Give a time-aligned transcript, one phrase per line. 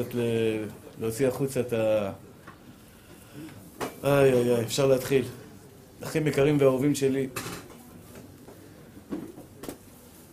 [0.00, 0.14] קצת
[1.00, 2.12] להוציא החוצה את ה...
[4.04, 5.24] איי איי איי, אפשר להתחיל.
[6.02, 7.28] אחים יקרים ואהובים שלי,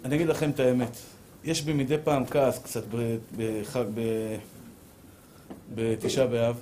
[0.05, 0.97] אני אגיד לכם את האמת.
[1.43, 2.83] יש בי מדי פעם כעס קצת
[3.37, 3.83] בחג,
[5.75, 6.59] בתשעה באב.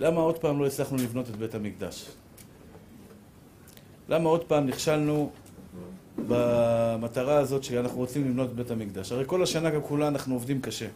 [0.00, 2.06] למה עוד פעם לא הצלחנו לבנות את בית המקדש?
[4.08, 5.30] למה עוד פעם נכשלנו
[6.28, 9.12] במטרה הזאת שאנחנו רוצים לבנות את בית המקדש?
[9.12, 10.86] הרי כל השנה גם כולה אנחנו עובדים קשה.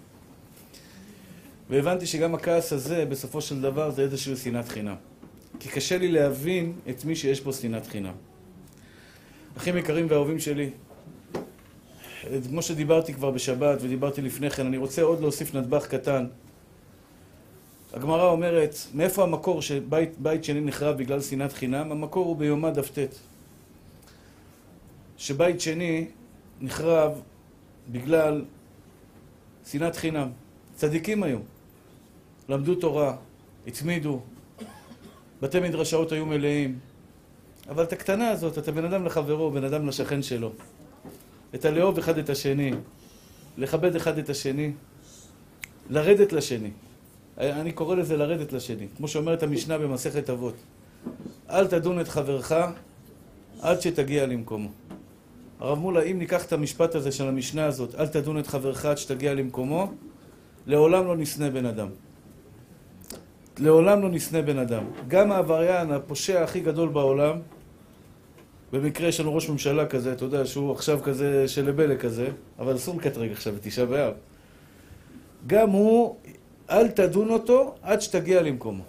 [1.71, 4.95] והבנתי שגם הכעס הזה, בסופו של דבר, זה איזושהי שנאת חינם.
[5.61, 8.15] כי קשה לי להבין את מי שיש פה שנאת חינם.
[9.57, 10.71] אחים יקרים ואהובים שלי,
[12.49, 16.27] כמו שדיברתי כבר בשבת ודיברתי לפני כן, אני רוצה עוד להוסיף נדבך קטן.
[17.93, 21.93] הגמרא אומרת, מאיפה המקור שבית שני נחרב בגלל שנאת חינם?
[21.93, 22.99] המקור הוא ביומא דף ט.
[25.17, 26.07] שבית שני
[26.61, 27.13] נחרב
[27.89, 28.45] בגלל
[29.71, 30.29] שנאת חינם.
[30.77, 31.39] צדיקים היו.
[32.51, 33.17] למדו תורה,
[33.67, 34.21] הצמידו,
[35.43, 36.79] בתי מדרשאות היו מלאים.
[37.69, 40.53] אבל את הקטנה הזאת, אתה בן אדם לחברו, בן אדם לשכן שלו.
[41.55, 42.73] את הלאהוב אחד את השני,
[43.59, 44.73] לכבד אחד את השני,
[45.91, 46.71] לרדת לשני.
[47.39, 48.87] אני קורא לזה לרדת לשני.
[48.97, 50.55] כמו שאומרת המשנה במסכת אבות.
[51.51, 52.53] אל תדון את חברך
[53.61, 54.69] עד שתגיע למקומו.
[55.61, 58.99] הרב מולה, אם ניקח את המשפט הזה של המשנה הזאת, אל תדון את חברך עד
[58.99, 59.93] שתגיע למקומו,
[60.67, 61.89] לעולם לא נשנא בן אדם.
[63.61, 64.85] לעולם לא נשנא בן אדם.
[65.09, 67.39] גם העבריין, הפושע הכי גדול בעולם,
[68.73, 72.77] במקרה יש לנו ראש ממשלה כזה, אתה יודע, שהוא עכשיו כזה של לבלה כזה, אבל
[72.77, 74.13] אסור לקטרג עכשיו בתשעה באב.
[75.47, 76.17] גם הוא,
[76.71, 78.83] אל תדון אותו עד שתגיע למקומו.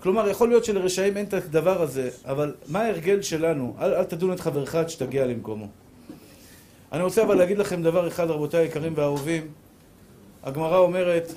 [0.00, 3.76] כלומר, יכול להיות שלרשעים אין את הדבר הזה, אבל מה ההרגל שלנו?
[3.80, 5.66] אל, אל תדון את חברך עד שתגיע למקומו.
[6.92, 9.46] אני רוצה אבל להגיד לכם דבר אחד, רבותיי היקרים והאהובים.
[10.42, 11.32] הגמרא אומרת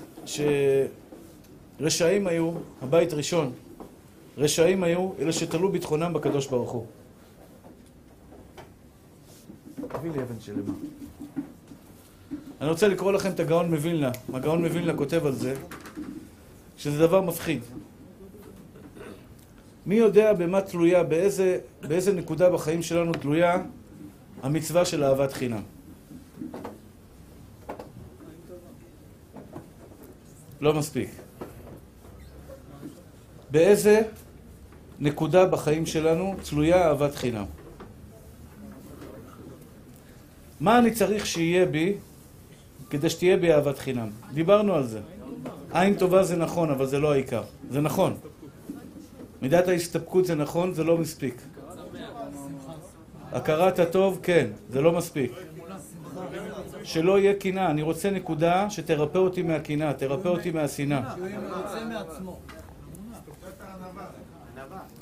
[1.80, 3.52] שרשעים היו, הבית ראשון,
[4.38, 6.86] רשעים היו אלה שתלו ביטחונם בקדוש ברוך הוא.
[9.88, 10.74] תביא לי אבן שלמה.
[12.62, 14.12] אני רוצה לקרוא לכם את הגאון מווילנה.
[14.34, 15.56] הגאון מווילנה כותב על זה,
[16.78, 17.62] שזה דבר מפחיד.
[19.86, 23.64] מי יודע במה תלויה, באיזה, באיזה נקודה בחיים שלנו תלויה
[24.44, 25.62] המצווה של אהבת חינם?
[30.62, 31.27] לא מספיק.
[33.52, 34.02] באיזה
[35.00, 37.46] נקודה בחיים שלנו תלויה אהבת חינם?
[40.60, 41.94] מה אני צריך שיהיה בי
[42.90, 44.10] כדי שתהיה בי אהבת חינם?
[44.34, 45.00] דיברנו על זה.
[45.72, 47.44] עין טובה זה נכון, אבל זה לא העיקר.
[47.70, 48.18] זה נכון.
[49.42, 51.42] מידת ההסתפקות זה נכון, זה לא מספיק.
[53.32, 55.32] הכרת הטוב, כן, זה לא מספיק.
[56.84, 61.16] שלא יהיה קנאה, אני רוצה נקודה שתרפא אותי מהקנאה, תרפא אותי מהשנאה.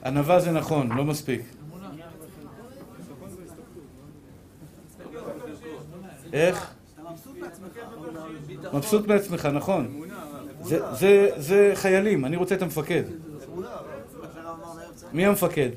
[0.06, 1.42] ענווה זה נכון, לא מספיק.
[6.34, 6.74] איך?
[8.74, 10.02] מבסוט מעצמך, נכון.
[11.38, 13.04] זה חיילים, אני רוצה את המפקד.
[15.14, 15.70] מי המפקד?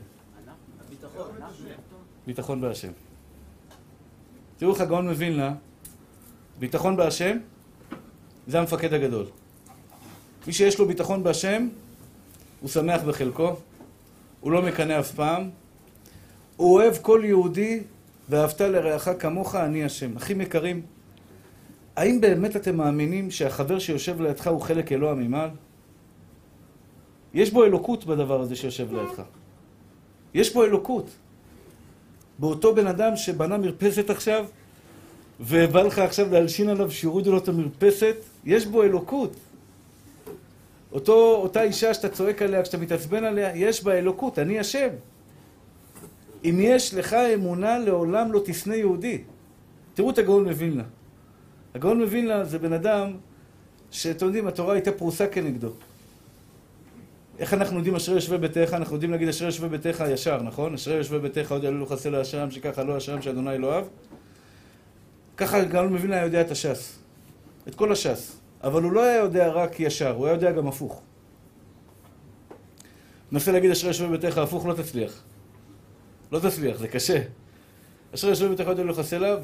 [2.26, 2.92] ביטחון בהשם.
[4.56, 5.54] תראו איך הגאון מווילנה,
[6.58, 7.38] ביטחון בהשם
[8.46, 9.26] זה המפקד הגדול.
[10.46, 11.68] מי שיש לו ביטחון בהשם,
[12.60, 13.56] הוא שמח בחלקו,
[14.40, 15.50] הוא לא מקנא אף פעם,
[16.56, 17.80] הוא אוהב כל יהודי,
[18.28, 20.16] ואהבת לרעך כמוך, אני השם.
[20.16, 20.82] אחים יקרים,
[21.96, 25.50] האם באמת אתם מאמינים שהחבר שיושב לידך הוא חלק אלוה ממעל?
[27.34, 29.22] יש בו אלוקות בדבר הזה שיושב לידך.
[30.34, 31.10] יש בו אלוקות.
[32.38, 34.44] באותו בן אדם שבנה מרפסת עכשיו,
[35.40, 39.36] ובא לך עכשיו להלשין עליו שיורידו לו את המרפסת, יש בו אלוקות.
[40.92, 44.88] אותו, אותה אישה שאתה צועק עליה, כשאתה מתעצבן עליה, יש בה אלוקות, אני השם.
[46.44, 49.22] אם יש לך אמונה, לעולם לא תשנא יהודי.
[49.94, 50.84] תראו את הגאון מווילנה.
[51.74, 53.12] הגאון מווילנה זה בן אדם
[53.90, 55.70] שאתם יודעים, התורה הייתה פרוסה כנגדו.
[57.38, 58.74] איך אנחנו יודעים אשרי יושבי ביתך?
[58.74, 60.74] אנחנו יודעים להגיד אשרי יושבי ביתך ישר, נכון?
[60.74, 63.84] אשרי יושבי ביתך עוד יעלו חסר להשם, שככה לא השם שאדוני לא אוהב.
[65.36, 66.98] ככה גאון מווילנה יודע את הש"ס.
[67.68, 68.36] את כל הש"ס.
[68.64, 71.02] אבל הוא לא היה יודע רק ישר, הוא היה יודע גם הפוך.
[73.32, 75.22] מנסה להגיד אשרי יושבי ביתך הפוך, לא תצליח.
[76.32, 77.22] לא תצליח, זה קשה.
[78.14, 79.38] אשרי יושבי ביתך עוד יעלו חסר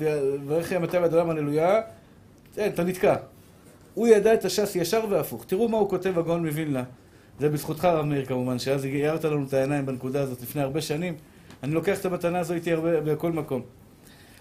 [0.47, 1.81] ואיך יהיה מתי ועד עולם הללויה,
[2.55, 3.17] כן, אתה נתקע.
[3.95, 5.45] הוא ידע את הש"ס ישר והפוך.
[5.45, 6.85] תראו מה הוא כותב הגאון מווילנה.
[7.41, 11.17] זה בזכותך, הרב מאיר, כמובן, שאז הערת לנו את העיניים בנקודה הזאת לפני הרבה שנים.
[11.63, 13.63] אני לוקח את המתנה הזו איתי הרבה, בכל מקום.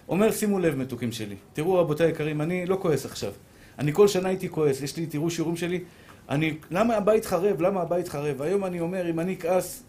[0.07, 1.35] אומר, שימו לב, מתוקים שלי.
[1.53, 3.31] תראו, רבותיי היקרים, אני לא כועס עכשיו.
[3.79, 5.83] אני כל שנה הייתי כועס, יש לי, תראו שיעורים שלי,
[6.29, 7.61] אני, למה הבית חרב?
[7.61, 8.41] למה הבית חרב?
[8.41, 9.83] היום אני אומר, אם אני אכעס,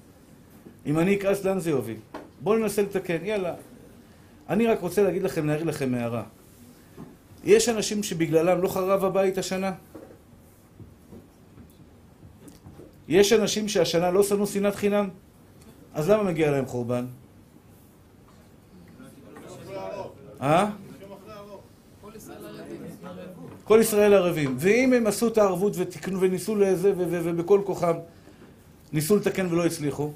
[0.87, 1.97] אם אני אכעס, לאן זה יוביל?
[2.41, 3.55] בואו ננסה לתקן, יאללה.
[4.49, 6.23] אני רק רוצה להגיד לכם, להעיר לכם הערה.
[7.45, 9.73] יש אנשים שבגללם לא חרב הבית השנה?
[13.09, 15.09] יש אנשים שהשנה לא שנאו שנאת חינם?
[15.95, 17.07] אז למה מגיע להם חורבן?
[20.41, 20.71] אה?
[23.65, 24.55] כל ישראל ערבים.
[24.59, 27.95] ואם הם עשו את הערבות ותקנו וניסו לזה ובכל כוחם
[28.93, 30.11] ניסו לתקן ולא הצליחו,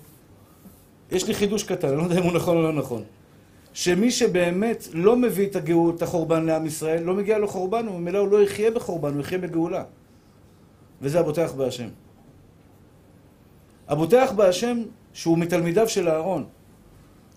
[1.12, 3.02] יש לי חידוש קטן, אני לא יודע אם הוא נכון או לא נכון.
[3.72, 8.18] שמי שבאמת לא מביא את הגאות, את החורבן לעם ישראל, לא מגיע לו חורבן, וממילא
[8.18, 9.84] הוא לא יחיה בחורבן, הוא יחיה בגאולה.
[11.02, 11.88] וזה הבוטח בהשם.
[13.88, 16.44] הבוטח בהשם, שהוא מתלמידיו של אהרון,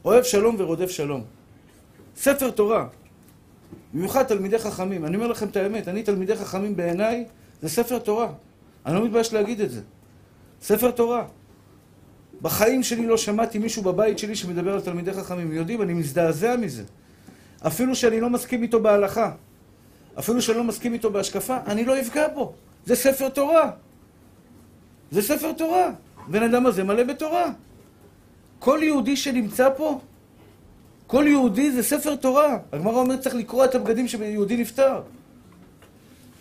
[0.06, 1.24] אוהב שלום ורודף שלום.
[2.16, 2.88] ספר תורה,
[3.94, 5.06] במיוחד תלמידי חכמים.
[5.06, 7.26] אני אומר לכם את האמת, אני תלמידי חכמים בעיניי,
[7.62, 8.28] זה ספר תורה.
[8.86, 9.82] אני לא מתבייש להגיד את זה.
[10.62, 11.26] ספר תורה.
[12.42, 15.52] בחיים שלי לא שמעתי מישהו בבית שלי שמדבר על תלמידי חכמים.
[15.52, 16.84] יודעים, אני מזדעזע מזה.
[17.68, 19.32] אפילו שאני לא מסכים איתו בהלכה,
[20.20, 22.54] אפילו שאני לא מסכים איתו בהשקפה, אני לא אפגע בו.
[22.86, 23.72] זה ספר תורה.
[25.12, 25.92] זה ספר תורה.
[26.28, 27.52] בן אדם הזה מלא בתורה.
[28.60, 30.00] כל יהודי שנמצא פה,
[31.12, 32.58] כל יהודי זה ספר תורה.
[32.72, 35.02] הגמרא אומרת צריך לקרוע את הבגדים שיהודי נפטר.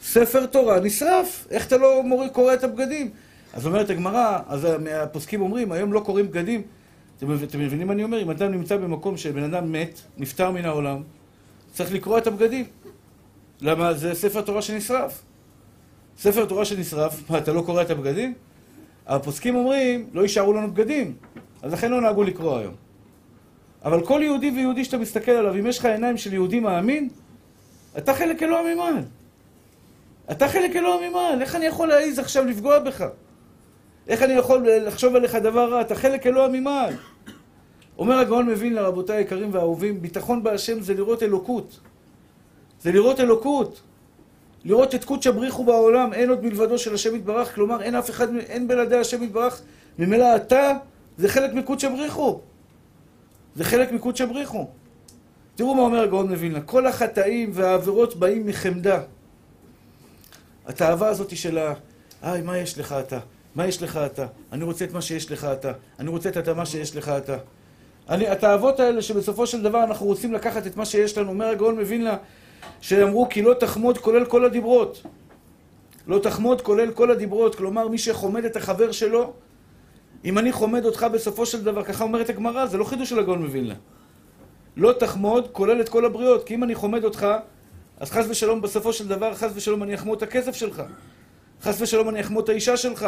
[0.02, 1.46] ספר תורה נשרף.
[1.50, 3.11] איך אתה לא מורי קורע את הבגדים?
[3.52, 6.62] אז אומרת הגמרא, אז הפוסקים אומרים, היום לא קוראים בגדים.
[7.19, 8.22] אתם, אתם מבינים מה אני אומר?
[8.22, 11.02] אם אדם נמצא במקום שבן אדם מת, נפטר מן העולם,
[11.73, 12.64] צריך לקרוע את הבגדים.
[13.61, 13.94] למה?
[13.94, 15.23] זה ספר תורה שנשרף.
[16.19, 18.34] ספר תורה שנשרף, מה, אתה לא קורע את הבגדים?
[19.06, 21.14] הפוסקים אומרים, לא יישארו לנו בגדים.
[21.62, 22.89] אז לכן לא נהגו לקרוא היום.
[23.85, 27.09] אבל כל יהודי ויהודי שאתה מסתכל עליו, אם יש לך עיניים של יהודי מאמין,
[27.99, 29.03] אתה חלק אלוה ממעל.
[30.31, 31.43] אתה חלק אלוה ממעל.
[31.43, 33.05] איך אני יכול להעיז עכשיו לפגוע בך?
[34.09, 35.81] איך אני יכול לחשוב עליך דבר רע?
[35.81, 36.94] אתה חלק אלוה ממעל.
[37.99, 41.81] אומר הגאון מבין לרבותיי היקרים והאהובים, ביטחון בהשם זה לראות אלוקות.
[42.83, 43.81] זה לראות אלוקות.
[44.65, 48.37] לראות את קודשא בריחו בעולם, אין עוד מלבדו של השם יתברך, כלומר אין אף אחד,
[48.37, 49.62] אין בלעדי השם יתברך,
[49.99, 50.73] ממילא אתה
[51.19, 52.41] זה חלק מקודשא בריחו.
[53.61, 54.69] זה חלק מקודשא בריחו.
[55.55, 59.03] תראו מה אומר הגאון מווילנה, כל החטאים והעבירות באים מחמדה.
[60.67, 61.75] התאווה הזאת של ה...
[62.23, 63.19] היי, מה יש לך אתה?
[63.55, 64.27] מה יש לך אתה?
[64.53, 65.73] אני רוצה את מה שיש לך אתה.
[65.99, 67.37] אני רוצה את מה שיש לך אתה.
[68.09, 71.79] אני, התאוות האלה שבסופו של דבר אנחנו רוצים לקחת את מה שיש לנו, אומר הגאון
[71.79, 72.17] מווילנה,
[72.81, 75.03] שאמרו כי לא תחמוד כולל כל הדיברות.
[76.07, 79.33] לא תחמוד כולל כל הדיברות, כלומר מי שחומד את החבר שלו,
[80.25, 83.43] אם אני חומד אותך בסופו של דבר, ככה אומרת הגמרא, זה לא חידוש של הגאון
[83.43, 83.75] מווילנה.
[84.76, 87.26] לא תחמוד כולל את כל הבריות, כי אם אני חומד אותך,
[88.00, 90.82] אז חס ושלום בסופו של דבר, חס ושלום אני אחמוד את הכסף שלך.
[91.62, 93.06] חס ושלום אני אחמוד את האישה שלך.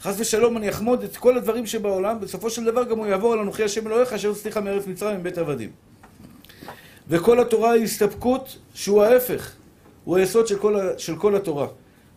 [0.00, 3.38] חס ושלום אני אחמוד את כל הדברים שבעולם, בסופו של דבר גם הוא יעבור על
[3.38, 5.70] אנוכי השם אלוהיך אשר הוצאתיך מארץ מצרים מבית עבדים.
[7.08, 9.52] וכל התורה היא הסתפקות שהוא ההפך,
[10.04, 11.66] הוא היסוד של כל, של כל התורה.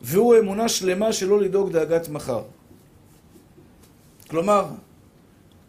[0.02, 2.42] והוא אמונה שלמה שלא לדאוג דאגת מחר.
[4.32, 4.66] כלומר,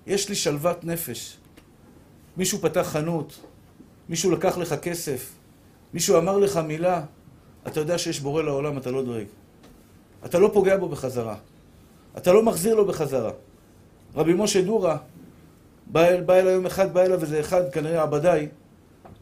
[0.06, 1.36] יש לי שלוות נפש.
[2.36, 3.40] מישהו פתח חנות,
[4.08, 5.32] מישהו לקח לך כסף,
[5.94, 7.02] מישהו אמר לך מילה,
[7.66, 9.24] אתה יודע שיש בורא לעולם, אתה לא דואג.
[10.24, 11.36] אתה לא פוגע בו בחזרה.
[12.16, 13.30] אתה לא מחזיר לו בחזרה.
[14.14, 14.96] רבי משה דורה,
[15.86, 18.48] בא, בא אליו יום אחד, בא אליו איזה אחד, כנראה עבדאי,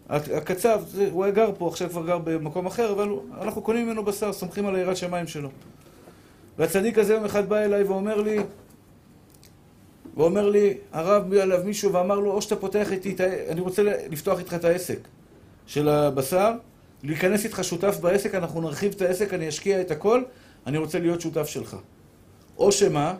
[0.08, 3.08] הקצב, זה, הוא היה גר פה, עכשיו כבר גר במקום אחר, אבל
[3.40, 5.48] אנחנו קונים ממנו בשר, סומכים על היראת שמיים שלו.
[6.58, 8.38] והצדיק הזה יום אחד בא אליי ואומר לי,
[10.16, 13.16] ואומר לי, הרב בא אליו מישהו ואמר לו, או שאתה פותח איתי,
[13.48, 15.08] אני רוצה לפתוח איתך את העסק
[15.66, 16.52] של הבשר,
[17.02, 20.22] להיכנס איתך שותף בעסק, אנחנו נרחיב את העסק, אני אשקיע את הכל,
[20.66, 21.76] אני רוצה להיות שותף שלך.
[22.58, 23.14] או שמה,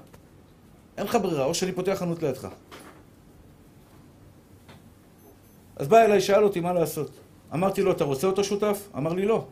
[0.97, 2.49] אין לך ברירה, או שאני פותח חנות לידך.
[5.76, 7.11] אז בא אליי, שאל אותי מה לעשות.
[7.54, 8.88] אמרתי לו, אתה רוצה אותו שותף?
[8.97, 9.47] אמר לי, לא.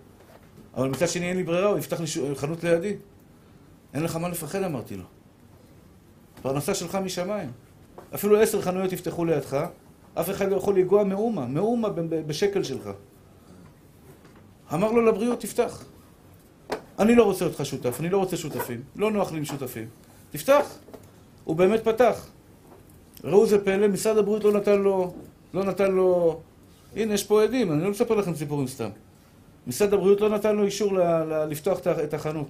[0.77, 2.97] אבל מצד שני אין לי ברירה, הוא יפתח לי חנות לידי.
[3.95, 5.05] אין לך מה לפחד, אמרתי לו.
[6.43, 7.51] פרנסה שלך משמיים.
[8.15, 9.67] אפילו עשר חנויות יפתחו לידך,
[10.15, 11.89] אף אחד לא יכול לנגוע מאומה, מאומה
[12.27, 12.91] בשקל שלך.
[14.75, 15.85] אמר לו לבריאות, תפתח.
[16.99, 19.87] אני לא רוצה אותך שותף, אני לא רוצה שותפים, לא נוח לי עם שותפים.
[20.31, 20.67] תפתח.
[21.45, 22.27] הוא באמת פתח.
[23.25, 25.15] ראו זה פלא, משרד הבריאות לא נתן לו,
[25.55, 26.41] לא נתן לו...
[26.97, 28.89] הנה, יש פה עדים, אני לא מספר לכם סיפורים סתם.
[29.67, 32.49] משרד הבריאות לא נתן לו אישור ל- ל- לפתוח את החנות.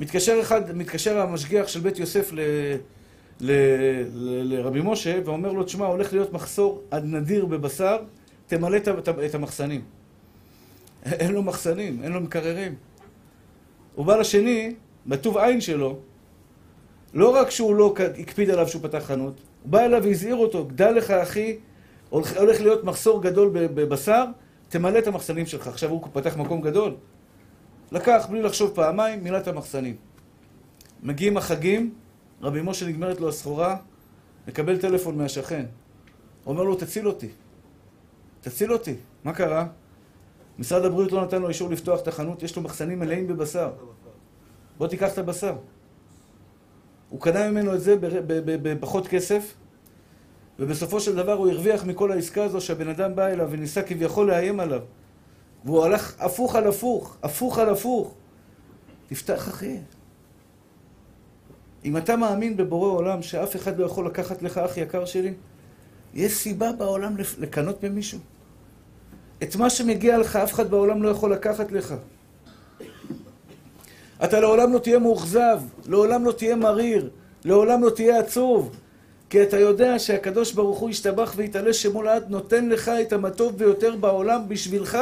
[0.00, 2.40] מתקשר אחד, מתקשר המשגיח של בית יוסף ל,
[3.40, 3.52] ל,
[4.14, 7.96] ל, לרבי משה ואומר לו, תשמע, הולך להיות מחסור עד נדיר בבשר,
[8.46, 9.82] תמלא את, המחסנים.
[11.20, 12.74] אין לו מחסנים, אין לו מקררים.
[13.94, 14.74] הוא בא לשני,
[15.06, 15.98] בטוב עין שלו,
[17.14, 20.90] לא רק שהוא לא הקפיד עליו שהוא פתח חנות, הוא בא אליו והזהיר אותו, גדל
[20.90, 21.58] לך אחי,
[22.10, 24.24] הולך להיות מחסור גדול בבשר,
[24.68, 25.66] תמלא את המחסנים שלך.
[25.66, 26.94] עכשיו הוא פתח מקום גדול.
[27.92, 29.96] לקח, בלי לחשוב פעמיים, מילא את המחסנים.
[31.02, 31.94] מגיעים החגים,
[32.42, 33.76] רבי משה נגמרת לו הסחורה,
[34.48, 35.66] מקבל טלפון מהשכן.
[36.46, 37.28] אומר לו, תציל אותי.
[38.40, 38.94] תציל אותי.
[39.24, 39.66] מה קרה?
[40.58, 43.70] משרד הבריאות לא נתן לו אישור לפתוח את החנות, יש לו מחסנים מלאים בבשר.
[44.78, 45.54] בוא תיקח את הבשר.
[47.08, 47.96] הוא קנה ממנו את זה
[48.40, 49.54] בפחות כסף,
[50.58, 54.60] ובסופו של דבר הוא הרוויח מכל העסקה הזו שהבן אדם בא אליו וניסה כביכול לאיים
[54.60, 54.80] עליו.
[55.64, 58.14] והוא הלך הפוך על הפוך, הפוך על הפוך.
[59.08, 59.76] תפתח אחי.
[61.84, 65.34] אם אתה מאמין בבורא עולם שאף אחד לא יכול לקחת לך, אח יקר שלי,
[66.14, 68.18] יש סיבה בעולם לקנות ממישהו.
[69.42, 71.94] את מה שמגיע לך, אף אחד בעולם לא יכול לקחת לך.
[74.24, 77.10] אתה לעולם לא תהיה מאוכזב, לעולם לא תהיה מריר,
[77.44, 78.76] לעולם לא תהיה עצוב.
[79.30, 83.96] כי אתה יודע שהקדוש ברוך הוא ישתבח ויתעלה שמו לעד, נותן לך את המטוב ביותר
[83.96, 84.98] בעולם בשבילך.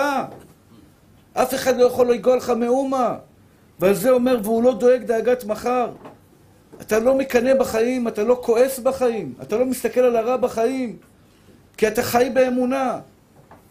[1.33, 3.16] אף אחד לא יכול לגאול לך מאומה.
[3.80, 5.90] ועל זה אומר, והוא לא דואג דאגת מחר.
[6.80, 10.97] אתה לא מקנא בחיים, אתה לא כועס בחיים, אתה לא מסתכל על הרע בחיים,
[11.76, 12.99] כי אתה חי באמונה.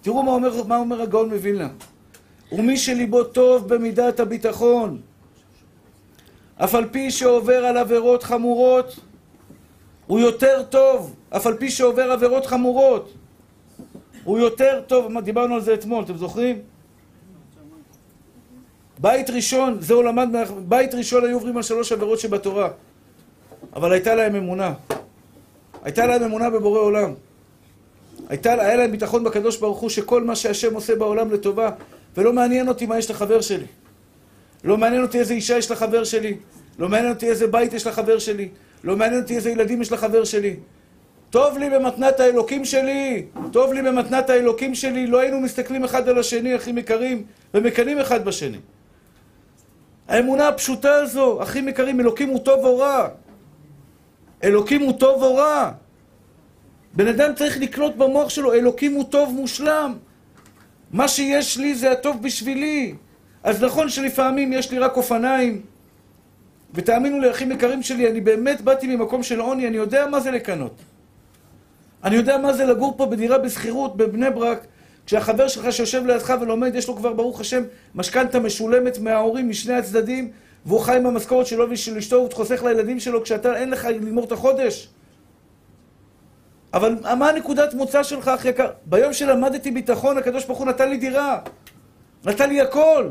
[0.02, 1.70] תראו מה אומר, מה אומר הגאון מווילנה.
[2.52, 5.02] ומי שליבו טוב במידת הביטחון,
[6.58, 9.00] אף על פי שעובר על עבירות חמורות,
[10.08, 13.14] הוא יותר טוב, אף על פי שעובר עבירות חמורות.
[14.24, 16.60] הוא יותר טוב, דיברנו על זה אתמול, אתם זוכרים?
[19.00, 20.30] בית ראשון, זה הוא למד,
[20.68, 22.70] בית ראשון היו עוברים על שלוש עבירות שבתורה.
[23.76, 24.74] אבל הייתה להם אמונה.
[25.84, 27.14] הייתה להם אמונה בבורא עולם.
[28.30, 31.70] הייתה, היה להם ביטחון בקדוש ברוך הוא שכל מה שהשם עושה בעולם לטובה,
[32.18, 33.66] ולא מעניין אותי מה יש לחבר שלי.
[34.64, 36.38] לא מעניין אותי איזה אישה יש לחבר שלי.
[36.80, 38.50] לא מעניין אותי איזה בית יש לחבר שלי.
[38.86, 40.56] לא מעניין אותי איזה ילדים יש לחבר שלי.
[41.30, 46.20] טוב לי במתנת האלוקים שלי, טוב לי במתנת האלוקים שלי, לא היינו מסתכלים אחד על
[46.20, 47.24] השני, אחים יקרים,
[47.54, 48.58] ומקנאים אחד בשני.
[50.08, 53.08] האמונה הפשוטה הזו, אחים יקרים, אלוקים הוא טוב או רע.
[54.44, 55.72] אלוקים הוא טוב או רע.
[56.94, 59.96] בן אדם צריך לקלוט במוח שלו, אלוקים הוא טוב מושלם.
[60.92, 62.96] מה שיש לי זה הטוב בשבילי.
[63.44, 65.62] אז נכון שלפעמים יש לי רק אופניים,
[66.76, 70.32] ותאמינו לי, אחים יקרים שלי, אני באמת באתי ממקום של עוני, אני יודע מה זה
[70.32, 70.76] לקנות.
[72.04, 74.66] אני יודע מה זה לגור פה בדירה בשכירות בבני ברק,
[75.06, 77.64] כשהחבר שלך שיושב לידך ולומד, יש לו כבר, ברוך השם,
[77.96, 80.32] משכנתה משולמת מההורים משני הצדדים,
[80.66, 84.24] והוא חי עם המשכורת שלו ושל אשתו, הוא חוסך לילדים שלו כשאתה, אין לך לגמור
[84.24, 84.90] את החודש.
[86.74, 88.70] אבל מה הנקודת מוצא שלך, אחי יקר?
[88.86, 91.40] ביום שלמדתי ביטחון, הקדוש ברוך הוא נתן לי דירה.
[92.26, 93.10] נתן לי הכל.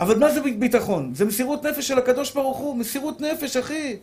[0.00, 1.14] אבל מה זה ביטחון?
[1.14, 3.96] זה מסירות נפש של הקדוש ברוך הוא, מסירות נפש, אחי.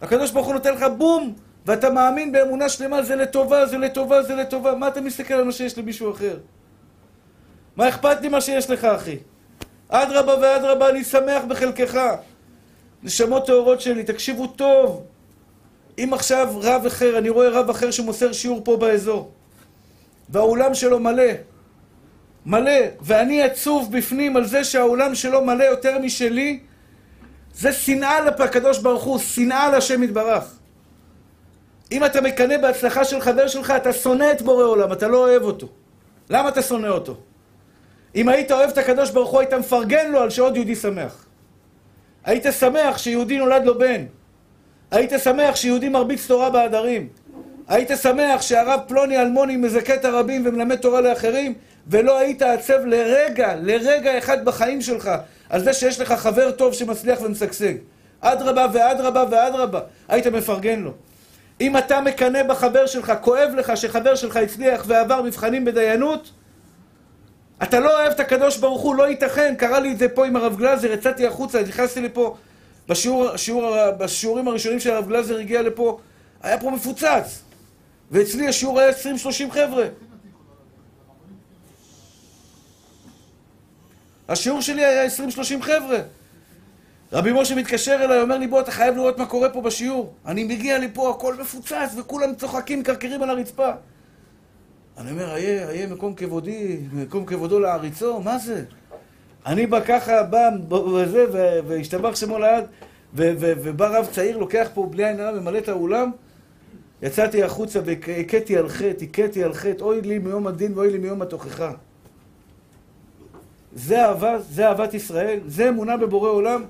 [0.00, 1.34] הקדוש ברוך הוא נותן לך בום,
[1.66, 4.74] ואתה מאמין באמונה שלמה, זה לטובה, זה לטובה, זה לטובה.
[4.74, 6.36] מה אתה מסתכל על מה שיש למישהו אחר?
[7.76, 9.16] מה אכפת לי מה שיש לך, אחי?
[9.88, 12.00] אדרבה ואדרבה, אני שמח בחלקך.
[13.02, 15.04] נשמות טהורות שלי, תקשיבו טוב.
[15.98, 19.30] אם עכשיו רב אחר, אני רואה רב אחר שמוסר שיעור פה באזור,
[20.28, 21.32] והאולם שלו מלא,
[22.46, 26.60] מלא, ואני עצוב בפנים על זה שהאולם שלו מלא יותר משלי,
[27.54, 30.44] זה שנאה לקדוש ברוך הוא, שנאה להשם יתברך.
[31.92, 35.42] אם אתה מקנא בהצלחה של חבר שלך, אתה שונא את בורא עולם, אתה לא אוהב
[35.42, 35.68] אותו.
[36.30, 37.16] למה אתה שונא אותו?
[38.14, 41.26] אם היית אוהב את הקדוש ברוך הוא, היית מפרגן לו על שעוד יהודי שמח.
[42.24, 44.04] היית שמח שיהודי נולד לו בן.
[44.90, 47.08] היית שמח שיהודי מרביץ תורה בעדרים.
[47.68, 51.54] היית שמח שהרב פלוני אלמוני מזכה את הרבים ומלמד תורה לאחרים,
[51.86, 55.10] ולא היית עצב לרגע, לרגע אחד בחיים שלך,
[55.50, 57.74] על זה שיש לך חבר טוב שמצליח ומשגשג.
[58.20, 60.90] אדרבה ואדרבה ואדרבה, היית מפרגן לו.
[61.60, 66.30] אם אתה מקנא בחבר שלך, כואב לך שחבר שלך הצליח ועבר מבחנים בדיינות,
[67.62, 69.54] אתה לא אוהב את הקדוש ברוך הוא, לא ייתכן.
[69.58, 72.36] קרה לי את זה פה עם הרב גלזר, יצאתי החוצה, נכנסתי לפה.
[72.88, 75.98] בשיעור, שיעור, בשיעורים הראשונים שהרב גלזר הגיע לפה,
[76.42, 77.42] היה פה מפוצץ.
[78.10, 78.94] ואצלי השיעור היה 20-30
[79.50, 79.84] חבר'ה.
[84.32, 85.10] השיעור שלי היה 20-30
[85.60, 85.98] חבר'ה.
[87.12, 90.14] רבי משה מתקשר אליי, אומר לי, בוא, אתה חייב לראות מה קורה פה בשיעור.
[90.26, 93.70] אני מגיע לפה, הכל מפוצץ, וכולם צוחקים, מקרקרים על הרצפה.
[94.98, 98.64] אני אומר, איה, איה מקום כבודי, מקום כבודו לעריצו, מה זה?
[99.46, 101.24] אני בא ככה, בא וזה,
[101.66, 102.64] והשתבח שמו ליד,
[103.14, 106.10] ובא רב צעיר, לוקח פה בלי עין הרע, ממלא את האולם.
[107.02, 111.22] יצאתי החוצה והכיתי על חטא, הכיתי על חטא, אוי לי מיום הדין ואוי לי מיום
[111.22, 111.72] התוכחה.
[113.74, 116.64] זה אהבה, זה אהבת ישראל, זה אמונה בבורא עולם.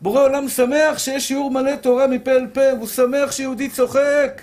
[0.00, 4.42] בורא עולם שמח שיש שיעור מלא תורה מפה אל פה, הוא שמח שיהודי צוחק.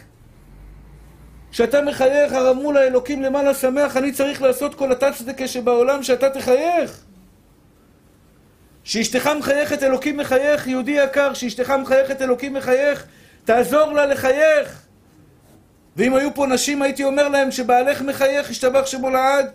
[1.52, 7.04] כשאתה מחייך, הרב מול האלוקים למעלה שמח, אני צריך לעשות כל התצדקה שבעולם שאתה תחייך.
[8.84, 13.06] שאשתך מחייכת, אלוקים מחייך, יהודי יקר, שאשתך מחייכת, אלוקים מחייך,
[13.46, 14.82] תעזור לה לחייך.
[15.96, 19.52] ואם היו פה נשים, הייתי אומר להם שבעלך מחייך, ישתבח שמו לעד,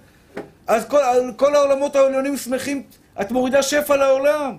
[0.67, 0.99] אז כל,
[1.37, 2.83] כל העולמות העליונים שמחים,
[3.21, 4.59] את מורידה שפע לעולם.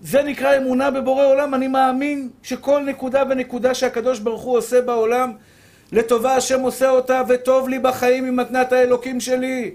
[0.00, 1.54] זה נקרא אמונה בבורא עולם.
[1.54, 5.32] אני מאמין שכל נקודה ונקודה שהקדוש ברוך הוא עושה בעולם,
[5.92, 9.74] לטובה השם עושה אותה, וטוב לי בחיים עם מתנת האלוקים שלי.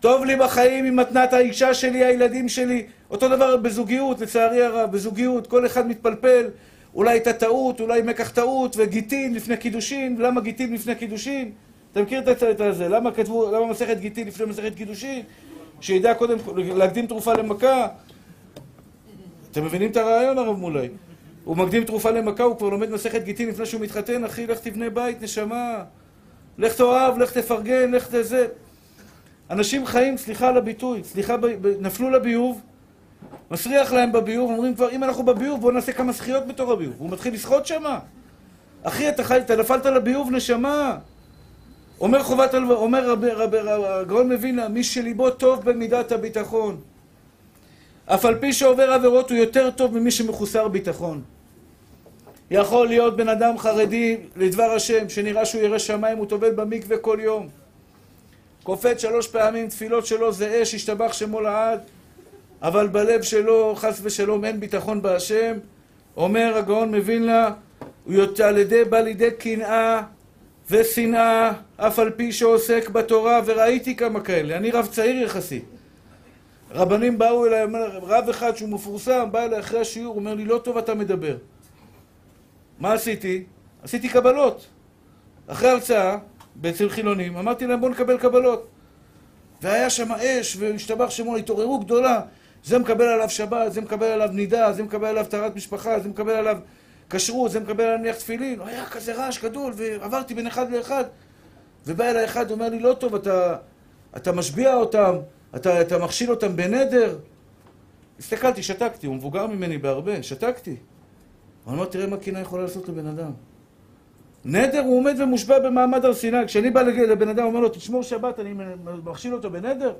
[0.00, 2.86] טוב לי בחיים עם מתנת האישה שלי, הילדים שלי.
[3.10, 6.46] אותו דבר בזוגיות, לצערי הרב, בזוגיות, כל אחד מתפלפל.
[6.94, 11.52] אולי הייתה טעות, אולי מקח טעות, וגיטין לפני קידושין, למה גיטין לפני קידושין?
[11.92, 12.88] אתה מכיר את זה?
[12.88, 15.22] למה כתבו, למה מסכת גיטין לפני מסכת קידושין?
[15.80, 17.86] שידע קודם להקדים תרופה למכה.
[19.50, 20.88] אתם מבינים את הרעיון, הרב מולי?
[21.44, 24.90] הוא מקדים תרופה למכה, הוא כבר לומד מסכת גיטין לפני שהוא מתחתן, אחי, לך תבנה
[24.90, 25.84] בית, נשמה.
[26.58, 28.46] לך תאהב, לך תפרגן, לך תזה.
[29.50, 31.36] אנשים חיים, סליחה על הביטוי, סליחה,
[31.80, 32.60] נפלו לביוב,
[33.50, 36.94] מסריח להם בביוב, אומרים כבר, אם אנחנו בביוב, בואו נעשה כמה שחיות בתור הביוב.
[36.98, 37.98] הוא מתחיל לשחות שמה.
[38.82, 40.98] אחי, אתה חי, אתה נפלת לביוב, נשמה.
[42.02, 46.80] אומר חובת הלוואה, אומר רבי, רבי, הגאון מווילנה, מי שליבו טוב במידת הביטחון.
[48.06, 51.22] אף על פי שעובר עבירות הוא יותר טוב ממי שמחוסר ביטחון.
[52.50, 57.18] יכול להיות בן אדם חרדי לדבר השם, שנראה שהוא ירא שמיים, הוא טובל במקווה כל
[57.20, 57.48] יום.
[58.62, 61.80] קופץ שלוש פעמים, תפילות שלו זה אש, השתבח שמו לעד,
[62.62, 65.56] אבל בלב שלו, חס ושלום, אין ביטחון בהשם.
[66.16, 67.50] אומר הגאון מווילנה,
[68.06, 70.02] הוא על ידי בא לידי קנאה
[70.70, 74.56] ושנאה, אף על פי שעוסק בתורה, וראיתי כמה כאלה.
[74.56, 75.64] אני רב צעיר יחסית.
[76.70, 77.66] רבנים באו אליי,
[78.02, 81.36] רב אחד שהוא מפורסם, בא אליי אחרי השיעור, אומר לי, לא טוב אתה מדבר.
[82.78, 83.44] מה עשיתי?
[83.82, 84.66] עשיתי קבלות.
[85.46, 86.18] אחרי הרצאה,
[86.70, 88.68] אצל חילונים, אמרתי להם בואו נקבל קבלות.
[89.62, 92.20] והיה שם אש, והשתבח שמו, התעוררות גדולה.
[92.64, 96.32] זה מקבל עליו שבת, זה מקבל עליו נידה, זה מקבל עליו טהרת משפחה, זה מקבל
[96.32, 96.58] עליו
[97.12, 98.60] כשרות, זה מקבל עליו נניח תפילין.
[98.64, 101.04] היה כזה רעש גדול, ועברתי בין אחד לאחד.
[101.86, 103.56] ובא אליי אחד, אומר לי, לא טוב, אתה,
[104.16, 105.16] אתה משביע אותם,
[105.56, 107.18] אתה, אתה מכשיל אותם בנדר.
[108.18, 110.76] הסתכלתי, שתקתי, הוא מבוגר ממני בהרבה, שתקתי.
[111.66, 113.30] אבל אמרתי, תראה מה קינה יכולה לעשות לבן אדם.
[114.44, 116.46] נדר הוא עומד ומושבע במעמד הר סיני.
[116.46, 118.54] כשאני בא לבן אדם, אומר לו, תשמור שבת, אני
[119.04, 119.94] מכשיל אותו בנדר?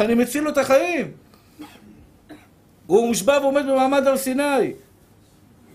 [0.00, 1.12] אני מציל לו את החיים.
[2.86, 4.72] הוא מושבע ועומד במעמד הר סיני.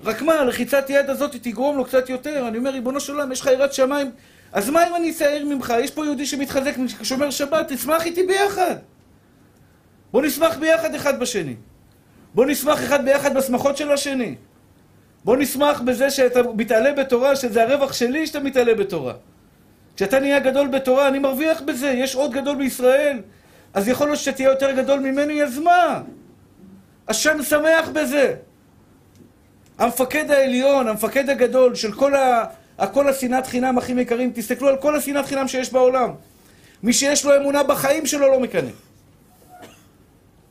[0.03, 2.47] רק מה, לחיצת יד הזאת תגרום לו קצת יותר.
[2.47, 4.11] אני אומר, ריבונו של עולם, יש לך יראת שמיים,
[4.51, 5.73] אז מה אם אני אצער ממך?
[5.79, 8.75] יש פה יהודי שמתחזק, שומר שבת, תשמח איתי ביחד.
[10.11, 11.55] בוא נשמח ביחד אחד בשני.
[12.33, 14.35] בוא נשמח אחד ביחד בשמחות של השני.
[15.23, 19.13] בוא נשמח בזה שאתה מתעלה בתורה, שזה הרווח שלי שאתה מתעלה בתורה.
[19.95, 23.21] כשאתה נהיה גדול בתורה, אני מרוויח בזה, יש עוד גדול בישראל.
[23.73, 26.01] אז יכול להיות שתהיה יותר גדול ממני, אז מה?
[27.07, 28.35] השם שמח בזה.
[29.81, 32.45] המפקד העליון, המפקד הגדול של כל, ה...
[32.93, 36.11] כל השנאת חינם אחים יקרים, תסתכלו על כל השנאת חינם שיש בעולם.
[36.83, 38.69] מי שיש לו אמונה בחיים שלו לא מקנא.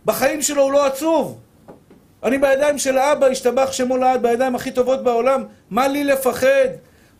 [0.04, 1.38] בחיים שלו הוא לא עצוב.
[2.24, 5.44] אני בידיים של האבא, השתבח שמו לעד, בידיים הכי טובות בעולם.
[5.70, 6.68] מה לי לפחד?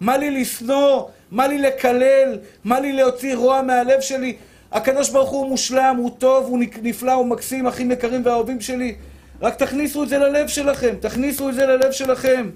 [0.01, 1.03] מה לי לשנוא?
[1.31, 2.39] מה לי לקלל?
[2.65, 4.37] מה לי להוציא רוע מהלב שלי?
[4.73, 8.95] הקדוש ברוך הוא מושלם, הוא טוב, הוא נפלא, הוא מקסים, אחים יקרים ואהובים שלי.
[9.41, 12.51] רק תכניסו את זה ללב שלכם, תכניסו את זה ללב שלכם.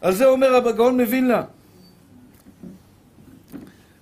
[0.00, 1.42] על זה אומר הגאון מווילנה.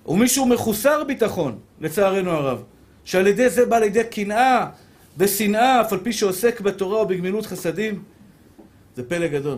[0.07, 2.63] ומישהו מחוסר ביטחון, לצערנו הרב,
[3.05, 4.67] שעל ידי זה בא לידי קנאה
[5.17, 8.03] ושנאה, אף על פי שעוסק בתורה ובגמילות חסדים,
[8.95, 9.57] זה פלא גדול.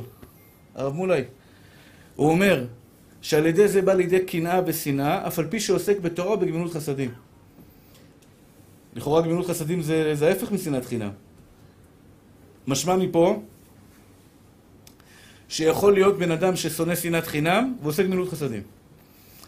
[0.76, 1.24] הרב מולי,
[2.16, 2.66] הוא אומר
[3.22, 7.12] שעל ידי זה בא לידי קנאה ושנאה, אף על פי שעוסק בתורה ובגמילות חסדים.
[8.96, 11.12] לכאורה גמילות חסדים זה, זה ההפך משנאת חינם.
[12.68, 13.42] משמע מפה
[15.50, 18.64] שיכול להיות בן אדם ששונא שנאת חינם ועושה גמילות חסדים.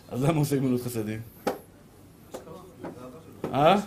[0.09, 1.21] אז למה עושה גמילות חסדים?
[3.53, 3.79] אה?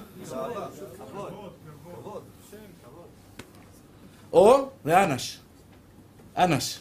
[4.32, 5.38] או לאנש.
[6.36, 6.80] אנש.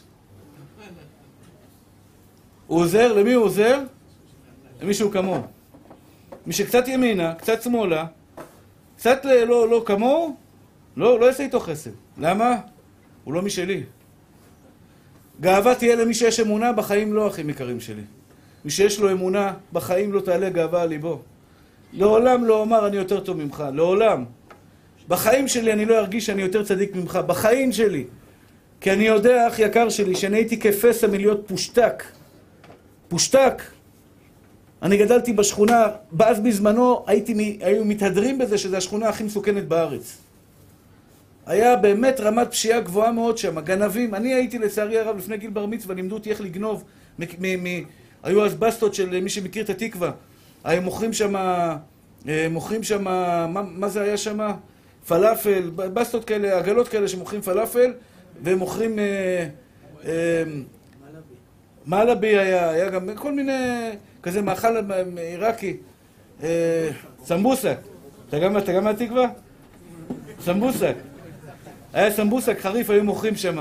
[2.67, 3.79] הוא עוזר, למי הוא עוזר?
[4.81, 5.41] למישהו כמוהו.
[6.45, 8.05] מי שקצת ימינה, קצת שמאלה,
[8.97, 10.35] קצת לא, לא כמוהו,
[10.97, 11.91] לא, לא יעשה איתו חסד.
[12.17, 12.55] למה?
[13.23, 13.83] הוא לא משלי.
[15.41, 18.01] גאווה תהיה למי שיש אמונה, בחיים לא אחים יקרים שלי.
[18.65, 21.21] מי שיש לו אמונה, בחיים לא תעלה גאווה על ליבו.
[21.93, 24.25] לעולם לא אומר אני יותר טוב ממך, לעולם.
[25.07, 28.05] בחיים שלי אני לא ארגיש שאני יותר צדיק ממך, בחיים שלי.
[28.81, 32.03] כי אני יודע, אח יקר שלי, שאני הייתי כפסע מלהיות פושטק.
[33.07, 33.61] פושטק.
[34.81, 40.17] אני גדלתי בשכונה, ואז בזמנו הייתי, היו מתהדרים בזה שזו השכונה הכי מסוכנת בארץ.
[41.45, 44.15] היה באמת רמת פשיעה גבוהה מאוד שם, גנבים.
[44.15, 46.83] אני הייתי לצערי הרב לפני גיל בר מצווה, לימדו אותי איך לגנוב.
[48.23, 50.11] היו אז בסטות של מי שמכיר את התקווה.
[50.81, 54.51] מוכרים שם, אה, מוכרים שם, מה, מה זה היה שם?
[55.07, 57.93] פלאפל, בסטות כאלה, עגלות כאלה שמוכרים פלאפל,
[58.43, 58.99] והם מוכרים...
[58.99, 59.47] אה,
[60.05, 60.43] אה,
[61.87, 63.89] מלאבי היה, היה גם כל מיני,
[64.23, 64.67] כזה מאכל
[65.17, 65.77] עיראקי.
[67.23, 67.77] סמבוסק.
[68.29, 69.27] אתה גם מהתקווה?
[70.39, 70.95] סמבוסק.
[71.95, 73.57] היה סמבוסק חריף, היו מוכרים שם.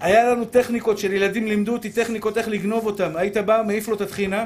[0.00, 3.10] היה לנו טכניקות של ילדים לימדו אותי טכניקות איך לגנוב אותם.
[3.14, 4.44] היית בא, מעיף לו את הטחינה,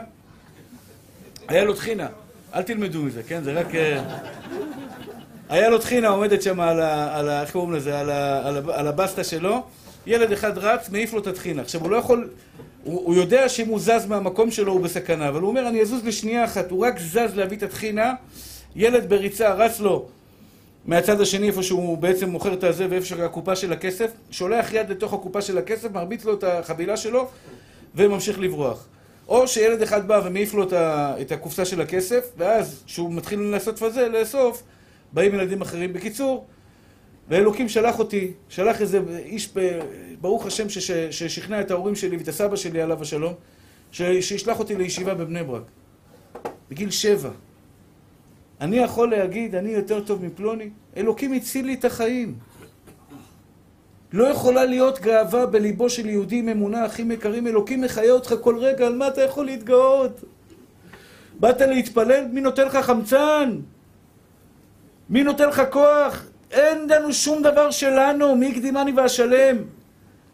[1.48, 2.09] היה לו טחינה.
[2.54, 3.42] אל תלמדו מזה, כן?
[3.44, 3.74] זה רק...
[3.74, 4.02] אה,
[5.48, 7.18] היה לו טחינה עומדת שם על ה...
[7.18, 8.00] על ה איך קוראים לזה?
[8.00, 9.62] על, ה, על, ה, על הבסטה שלו.
[10.07, 11.62] ילד אחד רץ, מעיף לו את הטחינה.
[11.62, 12.30] עכשיו, הוא לא יכול...
[12.85, 16.04] הוא, הוא יודע שאם הוא זז מהמקום שלו הוא בסכנה, אבל הוא אומר, אני אזוז
[16.04, 16.70] לשנייה אחת.
[16.70, 18.12] הוא רק זז להביא את הטחינה,
[18.76, 20.09] ילד בריצה רץ לו
[20.87, 25.12] מהצד השני, איפה שהוא בעצם מוכר את הזה ואיפה שהקופה של הכסף, שולח יד לתוך
[25.12, 27.29] הקופה של הכסף, מרביץ לו את החבילה שלו
[27.94, 28.87] וממשיך לברוח.
[29.29, 30.68] או שילד אחד בא ומעיף לו
[31.20, 34.62] את, הקופסה של הכסף, ואז כשהוא מתחיל לעשות פזה, לאסוף,
[35.12, 35.92] באים ילדים אחרים.
[35.92, 36.47] בקיצור,
[37.29, 39.55] ואלוקים שלח אותי, שלח איזה איש,
[40.20, 43.35] ברוך השם, שש, ששכנע את ההורים שלי ואת הסבא שלי, עליו השלום,
[43.92, 45.62] שישלח אותי לישיבה בבני ברק.
[46.70, 47.31] בגיל שבע.
[48.61, 50.71] אני יכול להגיד, אני יותר טוב מפלוני?
[50.97, 52.35] אלוקים הציל לי את החיים.
[54.12, 58.59] לא יכולה להיות גאווה בליבו של יהודי עם אמונה, אחים יקרים, אלוקים מחיה אותך כל
[58.59, 60.25] רגע, על מה אתה יכול להתגאות?
[61.40, 62.25] באת להתפלל?
[62.33, 63.57] מי נותן לך חמצן?
[65.11, 66.27] מי נותן לך כוח?
[66.51, 69.57] אין לנו שום דבר שלנו, מי הקדימני ואשלם?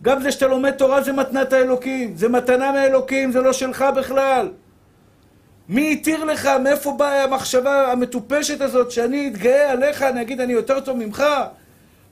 [0.02, 4.48] גם זה שאתה לומד תורה זה מתנת האלוקים, זה מתנה מאלוקים, זה לא שלך בכלל.
[5.70, 6.50] מי התיר לך?
[6.62, 11.24] מאיפה באה המחשבה המטופשת הזאת שאני אתגאה עליך, אני אגיד אני יותר טוב ממך?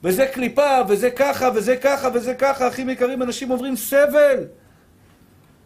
[0.04, 4.44] וזה קליפה, וזה ככה, וזה ככה, וזה ככה, אחים יקרים, אנשים עוברים סבל.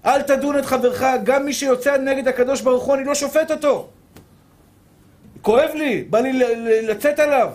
[0.06, 3.88] אל תדון את חברך, גם מי שיוצא נגד הקדוש ברוך הוא, אני לא שופט אותו.
[5.42, 6.32] כואב לי, בא לי
[6.82, 7.50] לצאת עליו.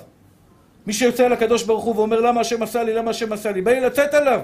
[0.87, 3.61] מי שיוצא על הקדוש ברוך הוא ואומר למה השם עשה לי, למה השם עשה לי,
[3.61, 4.41] בא לי לצאת עליו.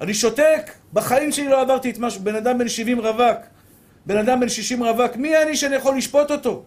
[0.00, 3.55] אני שותק, בחיים שלי לא עברתי את משהו, בן אדם בן 70 רווק,
[4.06, 6.62] בן אדם בן 60 רווק, מי אני שאני יכול לשפוט אותו?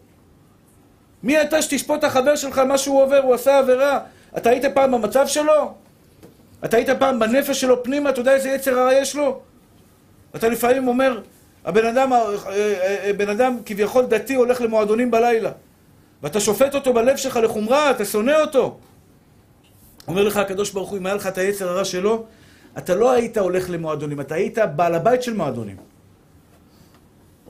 [1.23, 3.99] מי אתה שתשפוט את החבר שלך מה שהוא עובר, הוא עשה עבירה?
[4.37, 5.73] אתה היית פעם במצב שלו?
[6.65, 8.09] אתה היית פעם בנפש שלו פנימה?
[8.09, 9.39] אתה יודע איזה יצר הרע יש לו?
[10.35, 11.21] אתה לפעמים אומר,
[11.65, 12.11] הבן אדם,
[13.17, 15.51] בן אדם כביכול דתי הולך למועדונים בלילה
[16.23, 18.77] ואתה שופט אותו בלב שלך לחומרה, אתה שונא אותו
[20.07, 22.25] אומר לך הקדוש ברוך הוא, אם היה לך את היצר הרע שלו
[22.77, 25.77] אתה לא היית הולך למועדונים, אתה היית בעל הבית של מועדונים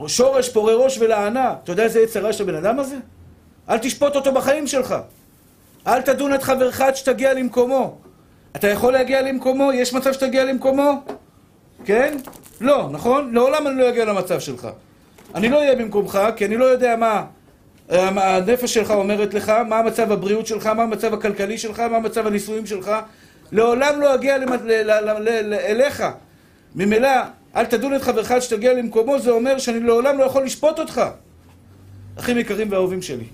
[0.08, 2.96] שורש פורה ראש ולענה אתה יודע איזה יצר רע של הבן אדם הזה?
[3.70, 4.96] אל תשפוט אותו בחיים שלך
[5.88, 7.98] אל תדון את חברך עד שתגיע למקומו.
[8.56, 9.74] אתה יכול להגיע למקומו?
[9.74, 11.04] יש מצב שתגיע למקומו?
[11.86, 12.18] כן?
[12.62, 13.34] לא, נכון?
[13.34, 14.68] לעולם אני לא אגיע למצב שלך.
[15.36, 17.24] אני לא אהיה במקומך, כי אני לא יודע מה
[17.90, 22.66] הנפש שלך אומרת לך, מה המצב הבריאות שלך, מה המצב הכלכלי שלך, מה המצב הנישואים
[22.66, 22.92] שלך.
[23.52, 24.60] לעולם לא אגיע למד...
[24.64, 24.72] ל...
[24.72, 25.30] ל...
[25.44, 25.54] ל...
[25.54, 26.04] אליך.
[26.76, 27.10] ממילא,
[27.56, 31.02] אל תדון את חברך עד שתגיע למקומו, זה אומר שאני לעולם לא יכול לשפוט אותך.
[32.16, 33.26] אחים יקרים ואהובים שלי.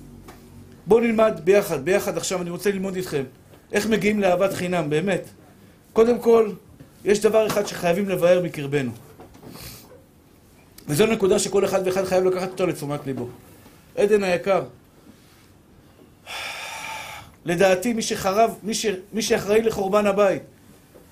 [0.86, 3.24] בואו נלמד ביחד, ביחד עכשיו אני רוצה ללמוד איתכם
[3.72, 5.30] איך מגיעים לאהבת חינם, באמת.
[5.94, 6.52] קודם כל,
[7.06, 8.92] יש דבר אחד שחייבים לבאר מקרבנו.
[10.88, 13.28] וזו נקודה שכל אחד ואחד חייב לקחת אותו לתשומת ליבו.
[13.96, 14.64] עדן היקר,
[17.46, 20.44] לדעתי מי שחרב, מי, ש, מי שאחראי לחורבן הבית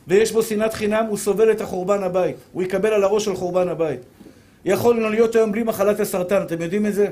[0.07, 2.35] ויש בו שנאת חינם, הוא סובל את החורבן הבית.
[2.53, 3.99] הוא יקבל על הראש של חורבן הבית.
[4.65, 7.07] יכולנו להיות היום בלי מחלת הסרטן, אתם יודעים את זה?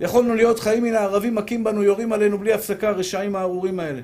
[0.00, 4.00] יכולנו להיות חיים מן הערבים, מכים בנו, יורים עלינו בלי הפסקה, הרשעים הארורים האלה.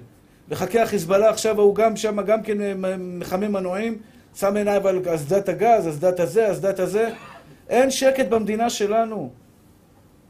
[0.48, 2.59] וחכה החיזבאללה עכשיו, הוא גם שם, גם כן
[2.98, 3.98] מחמם מנועים,
[4.35, 7.11] שם עיניו על אסדת הגז, אסדת הזה, אסדת הזה.
[7.68, 9.31] אין שקט במדינה שלנו.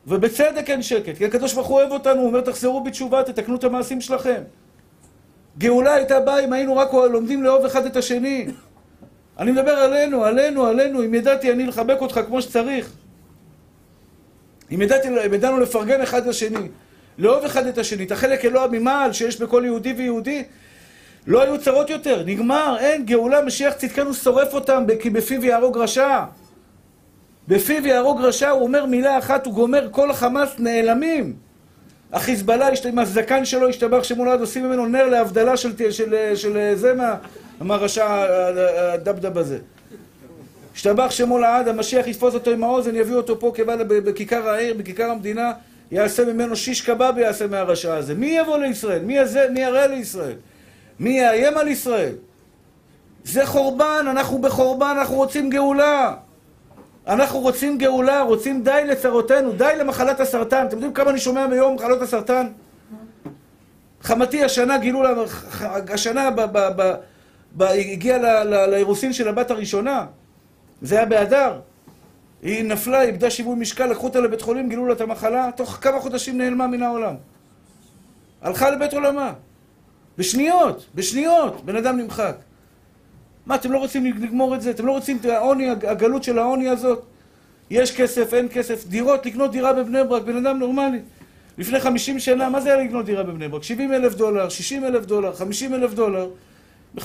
[0.06, 3.64] ובצדק אין שקט, כי הקדוש ברוך הוא אוהב אותנו, הוא אומר תחזרו בתשובה, תתקנו את
[3.64, 4.42] המעשים שלכם.
[5.58, 8.46] גאולה הייתה באה אם היינו רק לומדים לאהוב אחד את השני.
[9.38, 12.92] אני מדבר עלינו, עלינו, עלינו, אם ידעתי אני לחבק אותך כמו שצריך.
[14.74, 16.68] אם ידעתי, אם ידענו לפרגן אחד לשני,
[17.18, 20.44] לאהוב אחד את השני, את החלק אלוה ממעל שיש בכל יהודי ויהודי,
[21.26, 26.24] לא היו צרות יותר, נגמר, אין, גאולה, משיח צדקנו שורף אותם, כי בפיו יהרוג רשע.
[27.48, 31.49] בפיו יהרוג רשע, הוא אומר מילה אחת, הוא גומר, כל החמאס נעלמים.
[32.12, 36.94] החיזבאללה, עם הזקן שלו, השתבח שמולד, עושים ממנו נר להבדלה של, של, של, של זה
[36.94, 37.16] מה,
[37.60, 38.06] מהרשע
[38.92, 39.58] הדבדב הזה.
[40.74, 45.10] השתבח שמו לעד, המשיח יתפוס אותו עם האוזן, יביאו אותו פה כבעל בכיכר העיר, בכיכר
[45.10, 45.52] המדינה,
[45.90, 48.14] יעשה ממנו שיש קבב יעשה מהרשע הזה.
[48.14, 49.02] מי יבוא לישראל?
[49.02, 50.36] מי, יזה, מי יראה לישראל?
[51.00, 52.12] מי יאיים על ישראל?
[53.24, 56.14] זה חורבן, אנחנו בחורבן, אנחנו רוצים גאולה.
[57.10, 60.66] אנחנו רוצים גאולה, רוצים די לצרותינו, די למחלת הסרטן.
[60.66, 62.46] אתם יודעים כמה אני שומע ביום מחלות הסרטן?
[64.02, 65.10] חמתי השנה גילו לה,
[65.92, 66.94] השנה ב, ב, ב,
[67.56, 70.06] ב, הגיעה לאירוסין של הבת הראשונה.
[70.82, 71.60] זה היה באדר.
[72.42, 76.00] היא נפלה, איבדה שיווי משקל, לקחו אותה לבית חולים, גילו לה את המחלה, תוך כמה
[76.00, 77.14] חודשים נעלמה מן העולם.
[78.42, 79.32] הלכה לבית עולמה.
[80.18, 82.36] בשניות, בשניות, בן אדם נמחק.
[83.50, 84.70] מה, אתם לא רוצים לגמור את זה?
[84.70, 87.02] אתם לא רוצים את העוני, הגלות של העוני הזאת?
[87.70, 90.98] יש כסף, אין כסף, דירות, לקנות דירה בבני ברק, בן אדם נורמלי.
[91.58, 93.62] לפני 50 שנה, מה זה היה לקנות דירה בבני ברק?
[93.62, 96.30] 70 אלף דולר, 60 אלף דולר, 50 אלף דולר.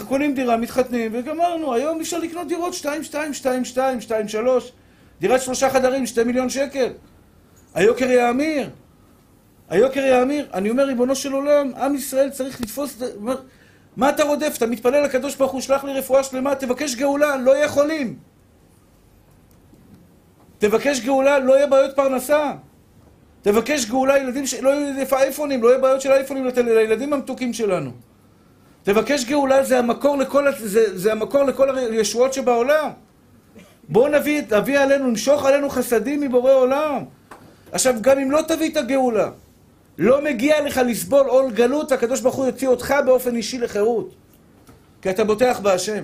[0.07, 1.73] קונים דירה, מתחתנים, וגמרנו.
[1.73, 4.71] היום אפשר לקנות דירות 2, 2, 2, 2, 2, 3.
[5.21, 6.89] דירת שלושה חדרים, 2 מיליון שקל.
[7.73, 8.69] היוקר יאמיר.
[9.69, 10.47] היוקר יאמיר.
[10.53, 13.01] אני אומר, ריבונו של עולם, עם ישראל צריך לתפוס...
[13.97, 14.53] מה אתה רודף?
[14.57, 18.15] אתה מתפלל לקדוש ברוך הוא, שלח לי רפואה שלמה, תבקש גאולה, לא יכולים.
[20.57, 22.53] תבקש גאולה, לא יהיה בעיות פרנסה.
[23.41, 24.53] תבקש גאולה, ילדים ש...
[24.53, 27.91] לא יהיו אייפונים, לא יהיה בעיות של אייפונים לילדים המתוקים שלנו.
[28.83, 32.89] תבקש גאולה, זה המקור לכל, זה, זה המקור לכל הישועות שבעולם.
[33.89, 37.03] בואו נביא, נביא עלינו, נמשוך עלינו חסדים מבורא עולם.
[37.71, 39.29] עכשיו, גם אם לא תביא את הגאולה,
[39.97, 44.15] לא מגיע לך לסבול עול גלות, הקדוש ברוך הוא יוציא אותך באופן אישי לחירות.
[45.01, 46.03] כי אתה בוטח בהשם.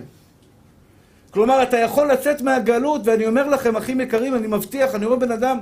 [1.31, 5.31] כלומר, אתה יכול לצאת מהגלות, ואני אומר לכם, אחים יקרים, אני מבטיח, אני רואה בן
[5.31, 5.59] אדם,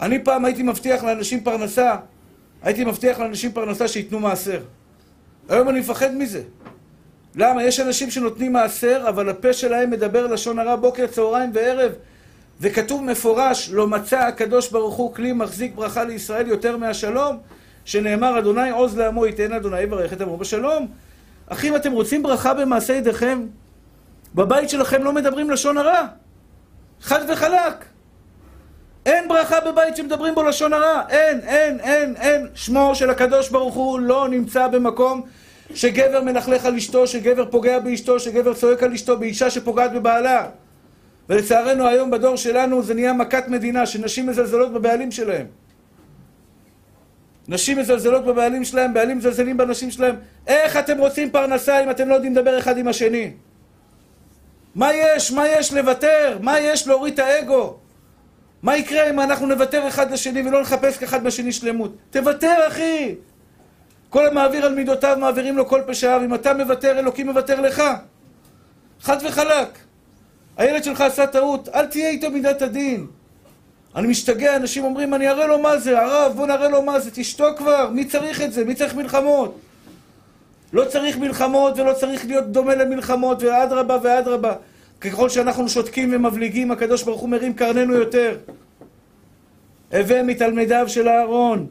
[0.00, 1.96] אני פעם הייתי מבטיח לאנשים פרנסה,
[2.62, 4.60] הייתי מבטיח לאנשים פרנסה שייתנו מעשר.
[5.48, 6.42] היום אני מפחד מזה.
[7.34, 7.64] למה?
[7.64, 11.92] יש אנשים שנותנים מעשר, אבל הפה שלהם מדבר לשון הרע בוקר, צהריים וערב.
[12.60, 17.36] וכתוב מפורש, לא מצא הקדוש ברוך הוא כלי מחזיק ברכה לישראל יותר מהשלום,
[17.88, 20.86] שנאמר, אדוני עוז לעמו ייתן אדוני יברך את עמו בשלום.
[21.46, 23.46] אחים, אתם רוצים ברכה במעשה ידיכם?
[24.34, 26.06] בבית שלכם לא מדברים לשון הרע.
[27.00, 27.84] חד וחלק.
[29.06, 31.02] אין ברכה בבית שמדברים בו לשון הרע.
[31.08, 32.46] אין, אין, אין, אין.
[32.54, 35.22] שמו של הקדוש ברוך הוא לא נמצא במקום
[35.74, 40.46] שגבר מלכלך על אשתו, שגבר פוגע באשתו, שגבר צועק על אשתו, באישה שפוגעת בבעלה.
[41.28, 45.46] ולצערנו היום בדור שלנו זה נהיה מכת מדינה, שנשים מזלזלות בבעלים שלהם.
[47.48, 50.16] נשים מזלזלות בבעלים שלהם, בעלים מזלזלים בנשים שלהם.
[50.46, 53.32] איך אתם רוצים פרנסה אם אתם לא יודעים לדבר אחד עם השני?
[54.74, 55.32] מה יש?
[55.32, 56.38] מה יש לוותר?
[56.40, 57.76] מה יש להוריד את האגו?
[58.62, 61.96] מה יקרה אם אנחנו נוותר אחד לשני ולא נחפש אחד בשני שלמות?
[62.10, 63.14] תוותר, אחי!
[64.10, 66.20] כל המעביר על מידותיו מעבירים לו כל פשעיו.
[66.24, 67.82] אם אתה מוותר, אלוקים מוותר לך.
[69.00, 69.78] חד וחלק.
[70.56, 73.06] הילד שלך עשה טעות, אל תהיה איתו מידת הדין.
[73.98, 77.10] אני משתגע, אנשים אומרים, אני אראה לו מה זה, הרב, בוא נראה לו מה זה,
[77.10, 78.64] תשתוק כבר, מי צריך את זה?
[78.64, 79.58] מי צריך מלחמות?
[80.72, 84.54] לא צריך מלחמות ולא צריך להיות דומה למלחמות, ואדרבה ואדרבה.
[85.00, 88.36] ככל שאנחנו שותקים ומבליגים, הקדוש ברוך הוא מרים קרננו יותר.
[89.92, 91.66] הווה מתלמידיו של אהרון,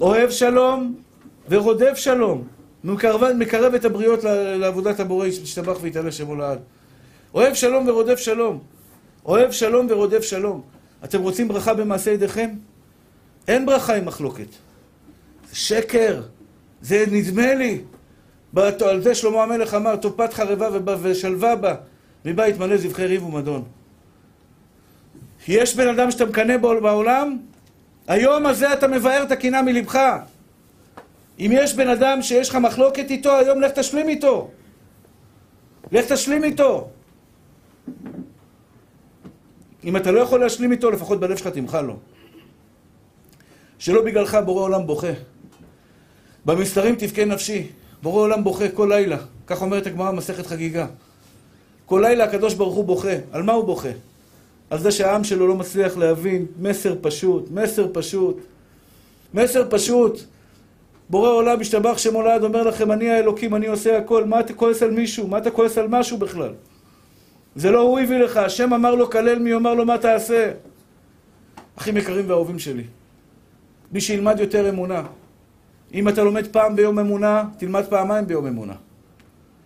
[0.00, 0.94] אוהב שלום
[1.48, 2.44] ורודף שלום.
[2.84, 4.24] מקרב, מקרב את הבריות
[4.58, 6.58] לעבודת הבורא, ישתבח ויתעלה שמו לעד.
[7.34, 8.58] אוהב שלום ורודף שלום.
[9.26, 10.75] אוהב שלום ורודף שלום.
[11.06, 12.50] אתם רוצים ברכה במעשה ידיכם?
[13.48, 14.48] אין ברכה עם מחלוקת.
[15.50, 16.22] זה שקר.
[16.82, 17.80] זה נדמה לי.
[18.56, 20.68] על זה שלמה המלך אמר, טופת חרבה
[21.02, 21.74] ושלווה בה,
[22.24, 23.64] מבית מלא זבחי ריב ומדון.
[25.48, 27.38] יש בן אדם שאתה מקנא בו בעולם?
[28.08, 29.98] היום הזה אתה מבאר את הקינה מלבך.
[31.38, 34.50] אם יש בן אדם שיש לך מחלוקת איתו, היום לך תשלים איתו.
[35.92, 36.90] לך תשלים איתו.
[39.86, 41.96] אם אתה לא יכול להשלים איתו, לפחות בלב שלך תמחל לו.
[43.78, 45.12] שלא בגללך בורא עולם בוכה.
[46.44, 47.66] במסתרים תבכה נפשי.
[48.02, 49.18] בורא עולם בוכה כל לילה.
[49.46, 50.86] כך אומרת הגמרא במסכת חגיגה.
[51.86, 53.14] כל לילה הקדוש ברוך הוא בוכה.
[53.32, 53.88] על מה הוא בוכה?
[54.70, 58.40] על זה שהעם שלו לא מצליח להבין מסר פשוט, מסר פשוט.
[59.34, 60.20] מסר פשוט.
[61.10, 64.24] בורא עולם משתבח שמו לעד אומר לכם, אני האלוקים, אני עושה הכל.
[64.24, 65.28] מה אתה כועס על מישהו?
[65.28, 66.52] מה אתה כועס על משהו בכלל?
[67.56, 70.50] זה לא הוא הביא לך, השם אמר לו כלל מי אומר לו מה תעשה.
[71.78, 72.82] אחים יקרים ואהובים שלי,
[73.92, 75.02] מי שילמד יותר אמונה.
[75.94, 78.72] אם אתה לומד פעם ביום אמונה, תלמד פעמיים ביום אמונה.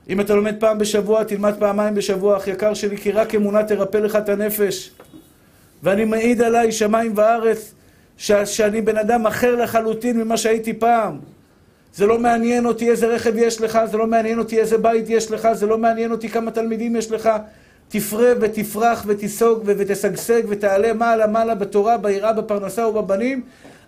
[0.08, 3.98] אם אתה לומד פעם בשבוע, תלמד פעמיים בשבוע, אח יקר שלי, כי רק אמונה תרפא
[3.98, 4.90] לך את הנפש.
[5.82, 7.74] ואני מעיד עליי שמיים וארץ
[8.16, 11.18] ש- שאני בן אדם אחר לחלוטין ממה שהייתי פעם.
[11.94, 15.30] זה לא מעניין אותי איזה רכב יש לך, זה לא מעניין אותי איזה בית יש
[15.30, 17.30] לך, זה לא מעניין אותי כמה תלמידים יש לך.
[17.90, 23.42] תפרה ותפרח ותיסוג ותשגשג ותעלה מעלה מעלה בתורה, ביראה, בפרנסה ובבנים.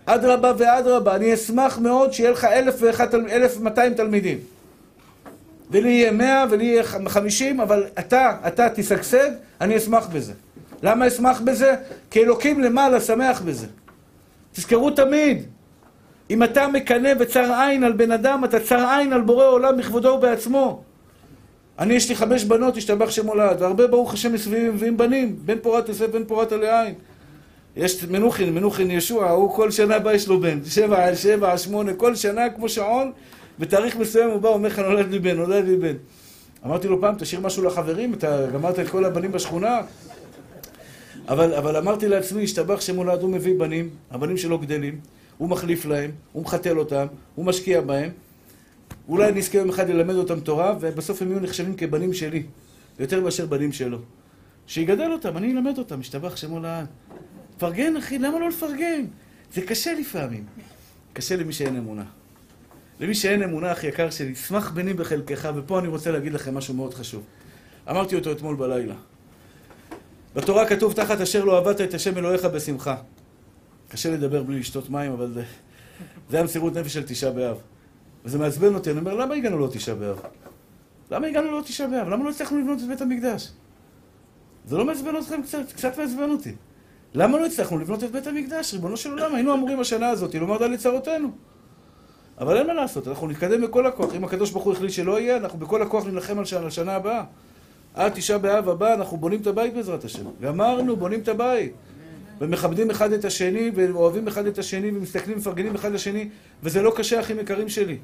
[0.07, 4.39] אדרבה ואדרבה, אני אשמח מאוד שיהיה לך אלף ואחת, אלף ומאתיים תלמידים.
[5.71, 10.33] ולי יהיה מאה ולי יהיה חמישים, אבל אתה, אתה תשגשג, אני אשמח בזה.
[10.83, 11.75] למה אשמח בזה?
[12.11, 13.67] כי אלוקים למעלה שמח בזה.
[14.53, 15.43] תזכרו תמיד,
[16.31, 20.09] אם אתה מקנא וצר עין על בן אדם, אתה צר עין על בורא עולם בכבודו
[20.09, 20.83] ובעצמו.
[21.79, 25.89] אני, יש לי חמש בנות, השתבח שמולד, והרבה ברוך השם מסביבי מביאים בנים, בן פורת
[25.89, 26.95] יוסף, בן פורת עלי
[27.77, 32.15] יש מנוחין, מנוחין ישוע, הוא כל שנה בא יש לו בן, שבע שבע שמונה, כל
[32.15, 33.13] שנה כמו שעון,
[33.59, 35.95] בתאריך מסוים הוא בא, אומר לך נולד לי בן, נולד לי בן.
[36.67, 39.81] אמרתי לו פעם, תשאיר משהו לחברים, אתה גמרת את כל הבנים בשכונה?
[41.29, 45.01] אבל, אבל אמרתי לעצמי, השתבח שמולד, הוא מביא בנים, הבנים שלו גדלים,
[45.39, 48.11] הוא מחליף להם, הוא מחתל אותם, הוא משקיע בהם.
[49.09, 52.43] אולי נזכה יום אחד ללמד אותם תורה, ובסוף הם יהיו נחשבים כבנים שלי,
[52.99, 53.99] יותר מאשר בנים שלו.
[54.67, 56.87] שיגדל אותם, אני אלמד אותם, השתבח שמו לעד.
[57.57, 59.05] תפרגן, אחי, למה לא לפרגן?
[59.53, 60.45] זה קשה לפעמים.
[61.13, 62.05] קשה למי שאין אמונה.
[63.01, 66.75] למי שאין אמונה, אחי יקר שלי, שמח בני בחלקך, ופה אני רוצה להגיד לכם משהו
[66.75, 67.23] מאוד חשוב.
[67.91, 68.95] אמרתי אותו אתמול בלילה.
[70.35, 72.97] בתורה כתוב, תחת אשר לא עבדת את השם אלוהיך בשמחה.
[73.89, 75.45] קשה לדבר בלי לשתות מים, אבל זה,
[76.31, 77.57] זה המסירות נפש של תשעה באב.
[78.25, 80.21] וזה מעצבן אותי, אני אומר, למה הגענו לא תשעה באב?
[81.11, 82.09] למה הגענו לא תשעה באב?
[82.09, 83.53] למה לא הצלחנו לבנות את בית המקדש?
[84.67, 85.73] זה לא מעצבן אתכם קצת?
[85.73, 86.53] קצת מעצבן אותי.
[87.15, 88.75] למה לא הצלחנו לבנות את בית המקדש?
[88.75, 91.31] ריבונו של עולם, היינו אמורים השנה הזאת לומר דל לצרותינו.
[92.39, 94.15] אבל אין מה לעשות, אנחנו נתקדם בכל הכוח.
[94.15, 97.25] אם הקדוש ברוך הוא החליט שלא יהיה, אנחנו בכל הכוח נילחם על שנה, לשנה הבאה.
[97.95, 100.25] עד תשעה באב הבא אנחנו בונים את הבית בעזרת השם.
[100.41, 101.73] גמרנו, בונים את הבית.
[102.43, 106.29] ומכבדים אחד את השני, ואוהבים אחד את השני, ומסתכלים, מפרגנים אחד לשני,
[106.63, 107.99] וזה לא קשה, אחים יקרים שלי.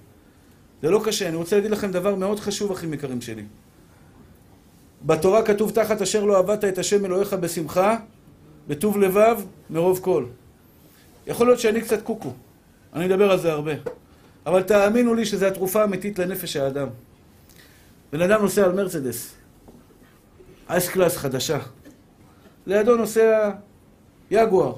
[0.82, 1.28] זה לא קשה.
[1.28, 3.44] אני רוצה להגיד לכם דבר מאוד חשוב, אחים יקרים שלי.
[5.06, 7.96] בתורה כתוב תחת אשר לא עבדת את השם אלוהיך בשמחה,
[8.68, 10.24] בטוב לבב, מרוב כל.
[11.26, 12.32] יכול להיות שאני קצת קוקו,
[12.94, 13.72] אני אדבר על זה הרבה.
[14.46, 16.88] אבל תאמינו לי שזו התרופה האמיתית לנפש האדם.
[18.12, 19.34] בן אדם נוסע על מרצדס,
[20.70, 21.58] S Class חדשה.
[22.66, 23.50] לידו נוסע
[24.30, 24.74] יגואר.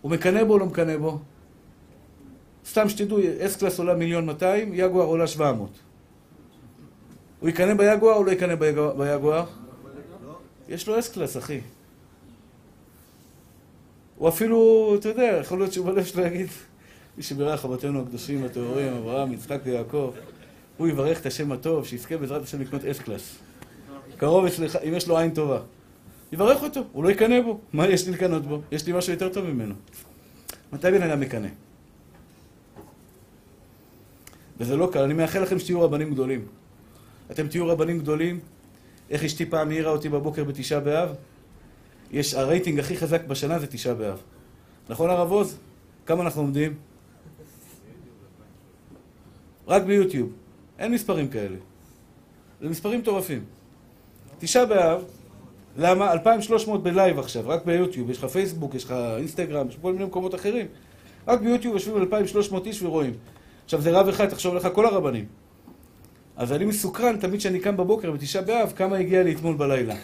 [0.00, 1.18] הוא מקנא בו או לא מקנא בו?
[2.66, 5.70] סתם שתדעו, S Class עולה מיליון 200, יגואר עולה 700.
[7.40, 9.44] הוא יקנא ביגואר או לא יקנא ביגואר?
[10.68, 11.60] יש לו S Class, אחי.
[14.16, 16.46] הוא אפילו, אתה יודע, יכול להיות שהוא בלב שלו יגיד,
[17.16, 20.12] מי שבירך אבותינו הקדושים הטהורים, אברהם, יצחק ויעקב,
[20.76, 23.36] הוא יברך את השם הטוב, שיזכה בעזרת השם לקנות S Class.
[24.16, 25.60] קרוב אצלך, אם יש לו עין טובה.
[26.32, 27.60] יברך אותו, הוא לא יקנא בו.
[27.72, 28.62] מה יש לי לקנא בו?
[28.72, 29.74] יש לי משהו יותר טוב ממנו.
[30.72, 31.48] מתי בן אדם מקנא?
[34.58, 36.46] וזה לא קל, אני מאחל לכם שתהיו רבנים גדולים.
[37.30, 38.40] אתם תהיו רבנים גדולים.
[39.10, 41.14] איך אשתי פעם העירה אותי בבוקר בתשעה באב?
[42.10, 44.18] יש, הרייטינג הכי חזק בשנה זה תשעה באב.
[44.88, 45.56] נכון הרב עוז?
[46.06, 46.74] כמה אנחנו עומדים?
[49.68, 50.32] רק ביוטיוב.
[50.78, 51.56] אין מספרים כאלה.
[52.60, 53.44] זה מספרים מטורפים.
[54.38, 55.04] תשעה באב,
[55.76, 56.12] למה?
[56.12, 58.10] 2,300 ב live עכשיו, רק ביוטיוב.
[58.10, 60.66] יש לך פייסבוק, יש לך אינסטגרם, יש כל מיני מקומות אחרים.
[61.28, 63.12] רק ביוטיוב יושבים 2,300 איש ורואים.
[63.64, 65.24] עכשיו זה רב אחד, תחשוב לך כל הרבנים.
[66.36, 69.94] אז אני מסוקרן תמיד כשאני קם בבוקר בתשעה באב, כמה הגיע לי אתמול בלילה.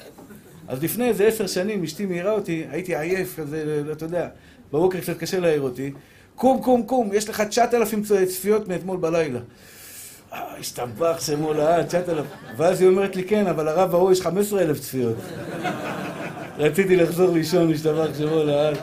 [0.68, 4.29] אז לפני איזה עשר שנים אשתי מעירה אותי, הייתי עייף כזה, אתה יודע,
[4.72, 5.92] בבוקר קצת קשה להעיר אותי.
[6.35, 9.40] קום, קום, קום, יש לך 9,000 צפיות מאתמול בלילה.
[10.35, 12.27] השתבח שמו לעד, 9,000.
[12.57, 15.16] ואז היא אומרת לי, כן, אבל הרב ההוא יש 15,000 צפיות.
[16.59, 18.77] רציתי לחזור לישון, השתבח שמו לעד.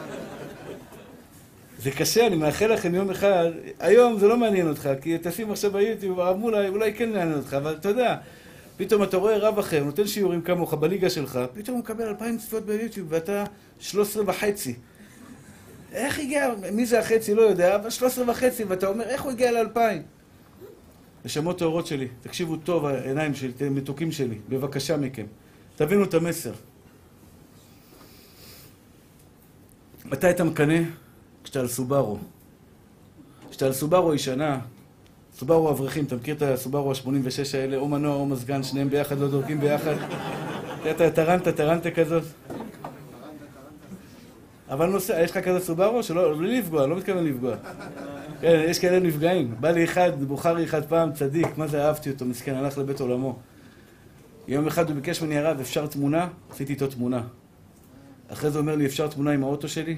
[1.80, 3.46] זה קשה, אני מאחל לכם יום אחד,
[3.80, 7.54] היום זה לא מעניין אותך, כי תשים עכשיו ביוטיוב, הרב מולה, אולי כן מעניין אותך,
[7.54, 8.16] אבל אתה יודע,
[8.78, 12.66] פתאום אתה רואה רב אחר, נותן שיעורים כמוך בליגה שלך, פתאום הוא מקבל אלפיים צפיות
[12.66, 13.44] ביוטיוב, ואתה
[13.80, 14.76] שלוש עשרה וחצי.
[15.94, 19.32] איך הגיע, מי זה החצי לא יודע, אבל שלוש עשרה וחצי, ואתה אומר, איך הוא
[19.32, 20.02] הגיע לאלפיים?
[21.26, 25.26] נשמות טהורות שלי, תקשיבו טוב, העיניים שלי, מתוקים שלי, בבקשה מכם.
[25.76, 26.52] תבינו את המסר.
[30.06, 30.80] מתי אתה מקנא?
[31.44, 32.18] כשאתה על סובארו.
[33.50, 34.60] כשאתה על סובארו ישנה,
[35.38, 39.28] סובארו אברכים, אתה מכיר את הסובארו ה-86 האלה, או מנוע או מזגן, שניהם ביחד, לא
[39.28, 39.96] דורקים ביחד?
[40.92, 42.24] אתה טרנטה, טרנטה כזאת.
[44.70, 46.04] אבל נוסע, יש לך כזה סובארו?
[46.04, 47.56] שלא, בלי לפגוע, לא מתכוון לפגוע.
[48.42, 49.56] כן, יש כאלה נפגעים.
[49.60, 53.36] בא לי אחד, בוכרי אחד פעם, צדיק, מה זה אהבתי אותו, מסכן, הלך לבית עולמו.
[54.48, 56.28] יום אחד הוא ביקש ממני הרב, אפשר תמונה?
[56.52, 57.22] עשיתי איתו תמונה.
[58.30, 59.98] אחרי זה אומר לי, אפשר תמונה עם האוטו שלי?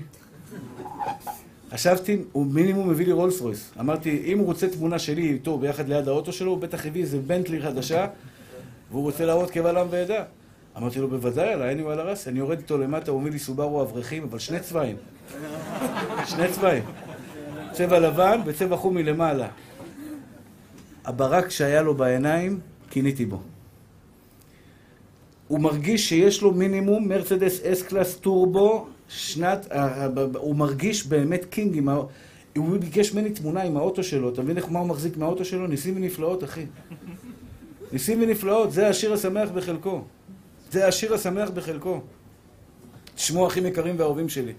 [1.71, 3.71] חשבתי, הוא מינימום מביא לי רולס רויס.
[3.79, 7.19] אמרתי, אם הוא רוצה תמונה שלי איתו ביחד ליד האוטו שלו, הוא בטח הביא איזה
[7.19, 8.07] בנטלי חדשה,
[8.91, 10.23] והוא רוצה להראות קבל עם ועדה.
[10.77, 13.81] אמרתי לו, בוודאי, על העיני ועל הרס, אני יורד איתו למטה, הוא אומר לי סובארו
[13.81, 14.95] אברכים, אבל שני צבעים.
[16.25, 16.83] שני צבעים.
[17.73, 19.47] צבע לבן וצבע חום מלמעלה.
[21.05, 22.59] הברק שהיה לו בעיניים,
[22.89, 23.41] קיניתי בו.
[25.47, 29.67] הוא מרגיש שיש לו מינימום מרצדס S Class טורבו, שנת,
[30.35, 31.97] הוא מרגיש באמת king עם ה...
[32.57, 35.67] הוא ביקש ממני תמונה עם האוטו שלו, אתה מבין איך מה הוא מחזיק מהאוטו שלו?
[35.67, 36.65] ניסים ונפלאות, אחי.
[37.91, 40.01] ניסים ונפלאות, זה השיר השמח בחלקו.
[40.71, 42.01] זה השיר השמח בחלקו.
[43.15, 44.53] תשמעו, אחים יקרים ואהובים שלי.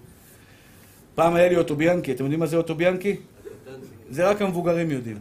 [1.15, 3.15] פעם היה לי אוטוביאנקי, אתם יודעים מה זה אוטוביאנקי?
[4.09, 5.19] זה רק המבוגרים יודעים.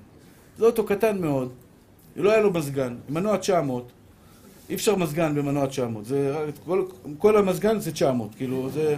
[0.59, 1.53] זה אוטו קטן מאוד,
[2.16, 3.92] לא היה לו מזגן, מנוע 900,
[4.70, 6.34] אי אפשר מזגן במנוע 900, זה,
[6.64, 6.84] כל,
[7.18, 8.97] כל המזגן זה 900, כאילו, זה,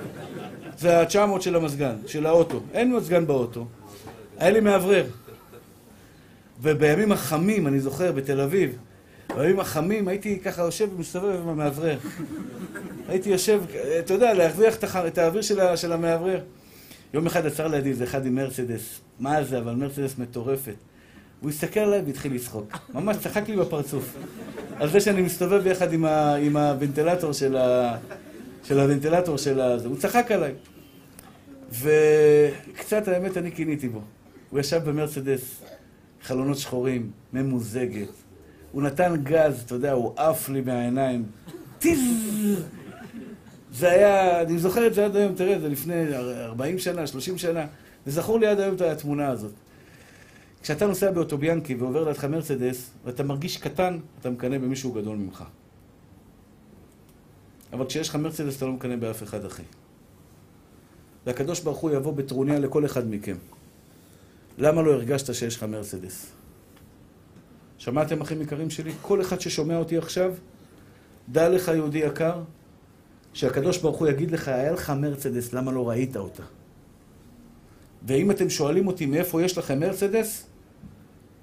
[0.78, 2.60] זה ה-900 של המזגן, של האוטו.
[2.72, 3.66] אין מזגן באוטו.
[4.38, 5.06] היה לי מאוורר.
[6.62, 8.76] ובימים החמים, אני זוכר, בתל אביב,
[9.36, 11.98] בימים החמים הייתי ככה יושב ומסתובב עם המאוורר.
[13.08, 13.62] הייתי יושב,
[13.98, 14.76] אתה יודע, להרוויח
[15.06, 16.40] את האוויר של, של המאוורר.
[17.14, 19.00] יום אחד עצר לידי איזה אחד עם מרצדס.
[19.20, 20.74] מה זה, אבל מרצדס מטורפת.
[21.40, 22.78] הוא הסתכל עליי והתחיל לצחוק.
[22.94, 24.16] ממש צחק לי בפרצוף.
[24.76, 27.96] על זה שאני מסתובב ביחד עם, ה, עם הוונטילטור של, ה,
[28.64, 29.74] של הוונטילטור של ה...
[29.84, 30.52] הוא צחק עליי.
[31.72, 34.00] וקצת, האמת, אני קיניתי בו.
[34.50, 35.62] הוא ישב במרצדס,
[36.22, 38.08] חלונות שחורים, ממוזגת.
[38.72, 41.24] הוא נתן גז, אתה יודע, הוא עף לי מהעיניים.
[41.78, 42.62] טיז!
[43.76, 46.14] זה היה, אני זוכר את זה עד היום, תראה, זה לפני
[46.44, 47.66] 40 שנה, 30 שנה.
[48.06, 49.52] וזכור לי עד היום את התמונה הזאת.
[50.62, 55.44] כשאתה נוסע באוטוביאנקי ועובר לידך מרצדס, ואתה מרגיש קטן, אתה מקנא במישהו גדול ממך.
[57.72, 59.62] אבל כשיש לך מרצדס, אתה לא מקנא באף אחד אחי.
[61.26, 63.36] והקדוש ברוך הוא יבוא בטרוניה לכל אחד מכם.
[64.58, 66.32] למה לא הרגשת שיש לך מרצדס?
[67.78, 68.92] שמעתם, אחים יקרים שלי?
[69.02, 70.34] כל אחד ששומע אותי עכשיו,
[71.28, 72.42] דע לך, יהודי יקר,
[73.36, 76.42] שהקדוש ברוך הוא יגיד לך, היה לך מרצדס, למה לא ראית אותה?
[78.06, 80.46] ואם אתם שואלים אותי מאיפה יש לכם מרצדס,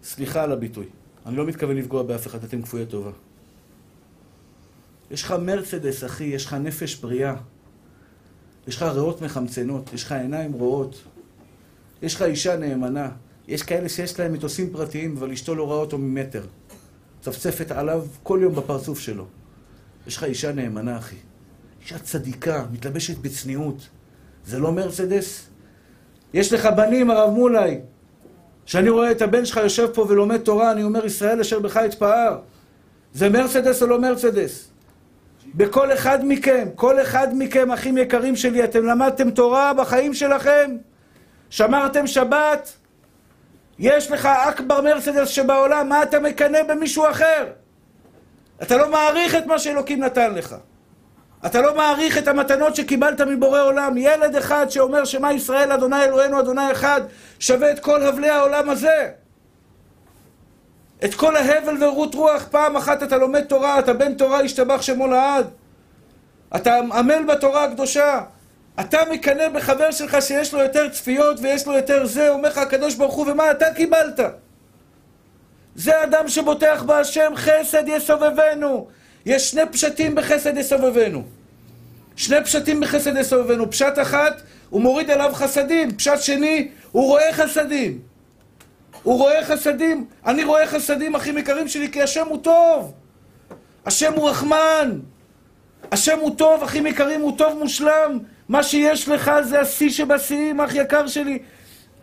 [0.04, 0.86] סליחה על הביטוי.
[1.26, 3.12] אני לא מתכוון לפגוע באף אחד, אתם כפויי טובה.
[5.12, 7.36] יש לך מרצדס, אחי, יש לך נפש בריאה.
[8.68, 11.04] יש לך ריאות מחמצנות, יש לך עיניים רואות.
[12.02, 13.12] יש לך אישה נאמנה.
[13.48, 16.46] יש כאלה שיש להם מטוסים פרטיים, אבל אשתו לא רואה אותו ממטר.
[17.22, 19.26] צפצפת עליו כל יום בפרצוף שלו.
[20.08, 21.16] יש לך אישה נאמנה, אחי.
[21.84, 23.88] אישה צדיקה, מתלבשת בצניעות.
[24.46, 25.50] זה לא מרצדס?
[26.34, 27.80] יש לך בנים, הרב מולי.
[28.66, 32.40] כשאני רואה את הבן שלך יושב פה ולומד תורה, אני אומר, ישראל אשר בך יתפאר.
[33.14, 34.70] זה מרצדס או לא מרצדס?
[35.56, 40.78] בכל אחד מכם, כל אחד מכם, אחים יקרים שלי, אתם למדתם תורה בחיים שלכם?
[41.50, 42.74] שמרתם שבת?
[43.80, 47.48] יש לך אכבר מרצדס שבעולם, מה אתה מקנא במישהו אחר?
[48.62, 50.56] אתה לא מעריך את מה שאלוקים נתן לך.
[51.46, 53.98] אתה לא מעריך את המתנות שקיבלת מבורא עולם.
[53.98, 57.02] ילד אחד שאומר שמה ישראל, אדוני אלוהינו, אדוני אחד,
[57.39, 59.10] שווה את כל הבלי העולם הזה.
[61.06, 65.08] את כל ההבל ורות רוח, פעם אחת אתה לומד תורה, אתה בן תורה, ישתבח שמו
[65.08, 65.48] לעד.
[66.56, 68.22] אתה עמל בתורה הקדושה.
[68.80, 72.96] אתה מקנא בחבר שלך שיש לו יותר צפיות ויש לו יותר זה, אומר לך הקדוש
[72.96, 74.20] ברוך הוא, ומה אתה קיבלת?
[75.76, 78.88] זה אדם שבוטח בהשם, חסד יסובבנו.
[79.26, 81.24] יש שני פשטים בחסד יסובבנו.
[82.16, 83.72] שני פשטים בחסד יסובבנו.
[83.72, 85.95] פשט אחת, הוא מוריד עליו חסדים.
[85.97, 87.99] פשט שני, הוא רואה חסדים.
[89.03, 90.05] הוא רואה חסדים.
[90.26, 92.93] אני רואה חסדים, אחים יקרים שלי, כי השם הוא טוב.
[93.86, 94.99] השם הוא רחמן.
[95.91, 98.20] השם הוא טוב, אחים יקרים, הוא טוב מושלם.
[98.49, 101.39] מה שיש לך זה השיא שבשיאים, אח יקר שלי.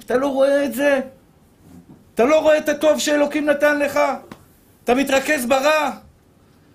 [0.05, 1.01] אתה לא רואה את זה?
[2.15, 4.01] אתה לא רואה את הטוב שאלוקים נתן לך?
[4.85, 5.91] אתה מתרכז ברע?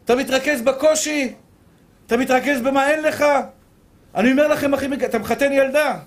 [0.05, 1.33] אתה מתרכז בקושי?
[2.07, 3.25] אתה מתרכז במה אין לך?
[4.15, 5.97] אני אומר לכם, אחים, אתה מחתן ילדה.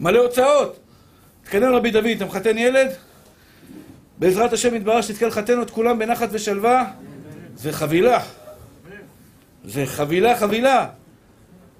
[0.00, 0.78] מלא הוצאות.
[1.44, 2.88] תקנן רבי דוד, אתה מחתן ילד?
[4.18, 6.90] בעזרת השם יתברך שתזכה לחתן את כולם בנחת ושלווה.
[7.56, 8.20] זה חבילה.
[9.64, 10.88] זה חבילה חבילה.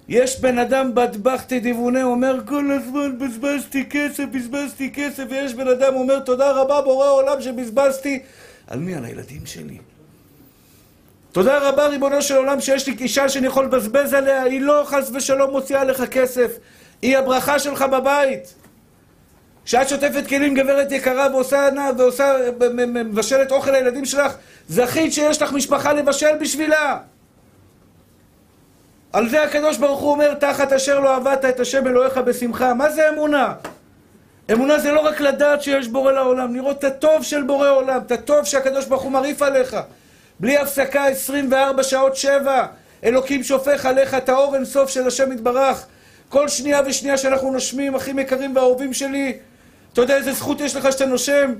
[0.08, 5.94] יש בן אדם בטבחתי דיוונה, אומר כל הזמן בזבזתי כסף, בזבזתי כסף, ויש בן אדם
[5.94, 8.22] אומר תודה רבה בורא העולם שבזבזתי.
[8.66, 8.94] על מי?
[8.94, 9.78] על הילדים שלי.
[11.34, 15.10] תודה רבה ריבונו של עולם שיש לי אישה שאני יכול לבזבז עליה, היא לא חס
[15.14, 16.50] ושלום מוציאה לך כסף,
[17.02, 18.54] היא הברכה שלך בבית.
[19.64, 21.68] כשאת שוטפת כלים גברת יקרה ועושה
[21.98, 22.32] ועושה,
[22.76, 24.32] מבשלת אוכל לילדים שלך,
[24.68, 26.98] זכית שיש לך משפחה לבשל בשבילה.
[29.12, 32.74] על זה הקדוש ברוך הוא אומר, תחת אשר לא עבדת את השם אלוהיך בשמחה.
[32.74, 33.54] מה זה אמונה?
[34.52, 38.12] אמונה זה לא רק לדעת שיש בורא לעולם, לראות את הטוב של בורא עולם, את
[38.12, 39.76] הטוב שהקדוש ברוך הוא מרעיף עליך.
[40.40, 42.66] בלי הפסקה 24 שעות שבע.
[43.04, 45.86] אלוקים שופך עליך את האור אינסוף של השם יתברך.
[46.28, 49.32] כל שנייה ושנייה שאנחנו נושמים, אחים יקרים ואהובים שלי,
[49.92, 51.54] אתה יודע איזה זכות יש לך שאתה נושם?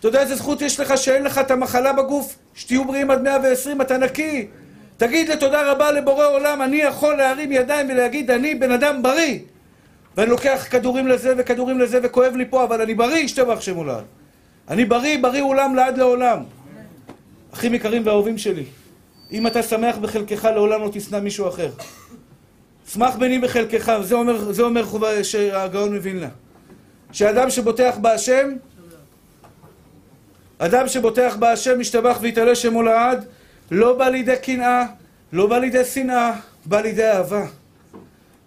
[0.00, 2.36] אתה יודע איזה זכות יש לך שאין לך את המחלה בגוף?
[2.54, 4.46] שתהיו בריאים עד 120, אתה נקי.
[4.96, 9.38] תגיד לתודה רבה לבורא עולם, אני יכול להרים ידיים ולהגיד, אני בן אדם בריא.
[10.16, 14.02] ואני לוקח כדורים לזה וכדורים לזה וכואב לי פה, אבל אני בריא, ישתבח שם עולם.
[14.68, 16.38] אני בריא, בריא עולם לעד לעולם.
[17.54, 18.64] אחים יקרים ואהובים שלי,
[19.32, 21.70] אם אתה שמח בחלקך, לעולם לא תשנא מישהו אחר.
[22.92, 26.28] שמח בני בחלקך, זה אומר, זה אומר חובה שהגאון מבין לה.
[27.12, 28.52] שאדם שבוטח בהשם,
[30.58, 33.24] אדם שבוטח בהשם, משתבח ויתעלה שמו לעד,
[33.70, 34.86] לא בא לידי קנאה,
[35.32, 36.32] לא בא לידי שנאה,
[36.66, 37.46] בא לידי אהבה.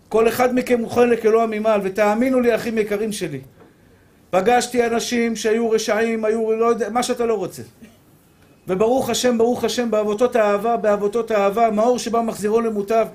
[0.10, 3.41] כל אחד מכם מוכן לכלוא ממעל, ותאמינו לי, אחים יקרים שלי,
[4.30, 7.62] פגשתי אנשים שהיו רשעים, היו לא יודע, מה שאתה לא רוצה.
[8.68, 13.07] וברוך השם, ברוך השם, בעבותות האהבה, בעבותות האהבה, מאור שבא מחזירו למוטב,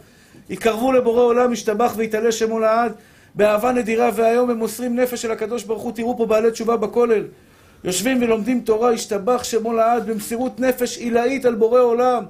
[0.50, 2.92] יקרבו לבורא עולם, ישתבח ויתעלה שמו לעד,
[3.34, 7.24] באהבה נדירה, והיום הם מוסרים נפש של הקדוש ברוך הוא, תראו פה בעלי תשובה בכולל.
[7.84, 12.24] יושבים ולומדים תורה, ישתבח שמו לעד, במסירות נפש עילאית על בורא עולם.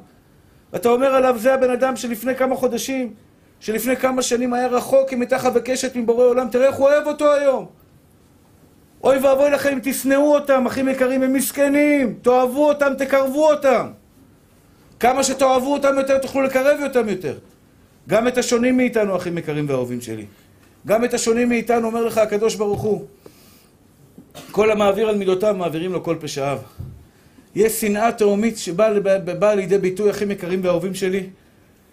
[0.72, 3.14] ואתה אומר עליו, זה הבן אדם שלפני כמה חודשים,
[3.60, 7.66] שלפני כמה שנים היה רחוק כמתחת וקשת מבורא עולם, תראה איך הוא אוהב אותו היום.
[9.04, 12.14] אוי ואבוי לכם אם תשנאו אותם, אחים יקרים, הם מסכנים.
[12.22, 13.86] תאהבו אותם, תקרבו אותם.
[15.00, 17.38] כמה שתאהבו אותם יותר, תוכלו לקרב אותם יותר.
[18.08, 20.24] גם את השונים מאיתנו, אחים יקרים ואהובים שלי.
[20.86, 23.04] גם את השונים מאיתנו, אומר לך הקדוש ברוך הוא,
[24.50, 26.58] כל המעביר על מידותיו, מעבירים לו כל פשעיו.
[27.54, 31.26] יש שנאה תהומית שבאה לידי ביטוי, אחים יקרים ואהובים שלי,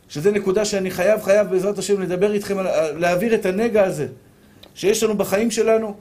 [0.10, 2.58] שזה נקודה שאני חייב, חייב בעזרת השם לדבר איתכם,
[2.98, 4.08] להעביר את הנגע הזה
[4.76, 5.96] שיש לנו בחיים שלנו,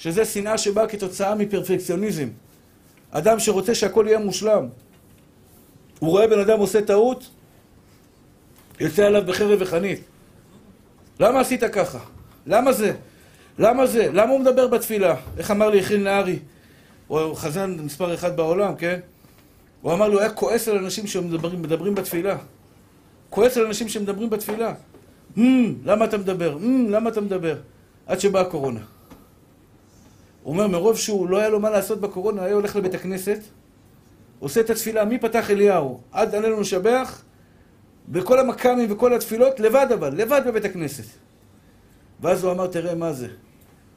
[0.00, 2.28] שזה שנאה שבאה כתוצאה מפרפקציוניזם.
[3.10, 4.68] אדם שרוצה שהכל יהיה מושלם.
[5.98, 7.30] הוא רואה בן אדם עושה טעות,
[8.80, 10.00] יוצא עליו בחרב וחנית.
[11.20, 11.98] למה עשית ככה?
[12.46, 12.92] למה זה?
[13.58, 14.08] למה זה?
[14.12, 15.16] למה הוא מדבר בתפילה?
[15.38, 16.38] איך אמר לי יחיל נהרי?
[17.06, 19.00] הוא חזן מספר אחד בעולם, כן?
[19.82, 22.36] הוא אמר לי, הוא היה כועס על אנשים שמדברים בתפילה.
[23.30, 24.74] כועס על אנשים שמדברים בתפילה.
[25.36, 25.40] Mm,
[25.84, 26.56] למה אתה מדבר?
[26.60, 27.56] Mm, למה אתה מדבר?
[28.06, 28.80] עד שבאה הקורונה.
[30.50, 33.38] אומר, מרוב שהוא לא היה לו מה לעשות בקורונה, היה הולך לבית הכנסת,
[34.38, 36.00] עושה את התפילה, מי פתח אליהו?
[36.12, 37.22] עד עלינו לשבח,
[38.08, 41.04] בכל המכ"מים וכל התפילות, לבד אבל, לבד בבית הכנסת.
[42.20, 43.28] ואז הוא אמר, תראה מה זה.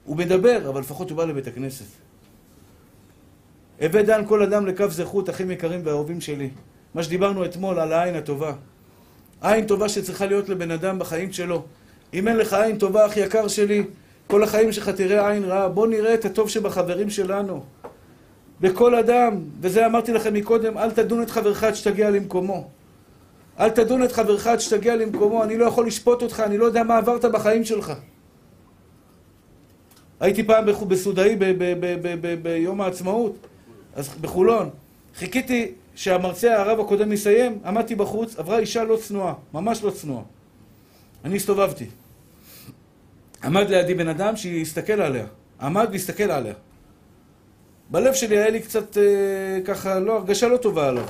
[0.05, 1.85] הוא מדבר, אבל לפחות הוא בא לבית הכנסת.
[3.81, 6.49] הווה דן כל אדם לכף זכות, אחים יקרים ואהובים שלי.
[6.93, 8.53] מה שדיברנו אתמול על העין הטובה.
[9.41, 11.63] עין טובה שצריכה להיות לבן אדם בחיים שלו.
[12.13, 13.83] אם אין לך עין טובה, אח יקר שלי,
[14.33, 15.69] כל החיים שלך תראה עין רעה.
[15.69, 17.63] בוא נראה את הטוב שבחברים שלנו.
[18.61, 22.67] בכל אדם, וזה אמרתי לכם מקודם, אל תדון את חברך עד שתגיע למקומו.
[23.59, 26.83] אל תדון את חברך עד שתגיע למקומו, אני לא יכול לשפוט אותך, אני לא יודע
[26.83, 27.93] מה עברת בחיים שלך.
[30.19, 31.37] הייתי פעם בסודאי
[32.41, 33.35] ביום העצמאות,
[33.95, 34.69] אז בחולון.
[35.15, 40.23] חיכיתי שהמרצה, הרב הקודם יסיים, עמדתי בחוץ, עברה אישה לא צנועה, ממש לא צנועה.
[41.25, 41.85] אני הסתובבתי.
[43.43, 45.25] עמד לידי בן אדם שיסתכל עליה.
[45.61, 46.53] עמד והסתכל עליה.
[47.89, 51.05] בלב שלי היה לי קצת אה, ככה, לא, הרגשה לא טובה עליו.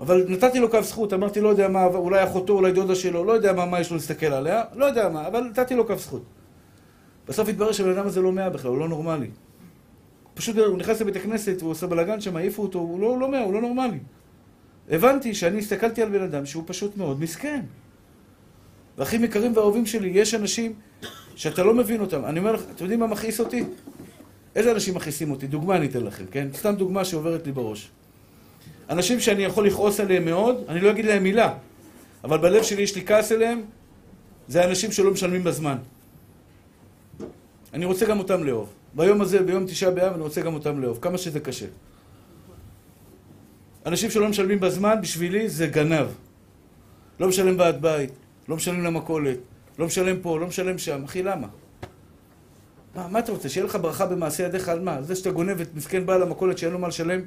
[0.00, 3.32] אבל נתתי לו קו זכות, אמרתי, לא יודע מה, אולי אחותו, אולי דודה שלו, לא
[3.32, 6.22] יודע מה, מה יש לו להסתכל עליה, לא יודע מה, אבל נתתי לו קו זכות.
[7.28, 9.30] בסוף התברר שהבן אדם הזה לא מאה בכלל, הוא לא נורמלי.
[10.34, 13.44] פשוט הוא נכנס לבית הכנסת, הוא עושה בלאגן שם, העיפו אותו, הוא לא, לא מאה,
[13.44, 13.98] הוא לא נורמלי.
[14.90, 17.60] הבנתי שאני הסתכלתי על בן אדם שהוא פשוט מאוד מסכן.
[18.98, 20.72] ואחים יקרים ואהובים שלי, יש אנשים
[21.36, 22.24] שאתה לא מבין אותם.
[22.24, 23.64] אני אומר לך, אתם יודעים מה מכעיס אותי?
[24.56, 25.46] איזה אנשים מכעיסים אותי?
[25.46, 26.48] דוגמה אני אתן לכם, כן?
[26.54, 27.90] סתם דוגמה שעוברת לי בראש.
[28.90, 31.54] אנשים שאני יכול לכעוס עליהם מאוד, אני לא אגיד להם מילה,
[32.24, 33.62] אבל בלב שלי יש לי כעס אליהם,
[34.48, 35.76] זה אנשים שלא משלמים בזמן.
[37.74, 38.68] אני רוצה גם אותם לאהוב.
[38.94, 41.66] ביום הזה, ביום תשעה באב, אני רוצה גם אותם לאהוב, כמה שזה קשה.
[43.86, 46.06] אנשים שלא משלמים בזמן, בשבילי זה גנב.
[47.20, 48.10] לא משלם ועד בית,
[48.48, 49.38] לא משלם למכולת,
[49.78, 51.04] לא משלם פה, לא משלם שם.
[51.04, 51.48] אחי, למה?
[52.94, 53.48] מה, מה אתה רוצה?
[53.48, 55.02] שיהיה לך ברכה במעשה ידיך על מה?
[55.02, 57.20] זה שאתה גונב את מסכן בעל המכולת שאין לו מה לשלם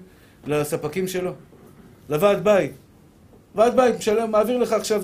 [0.47, 1.31] לספקים שלו?
[2.09, 2.71] לוועד בית.
[3.55, 5.03] ועד בית משלם, מעביר לך עכשיו,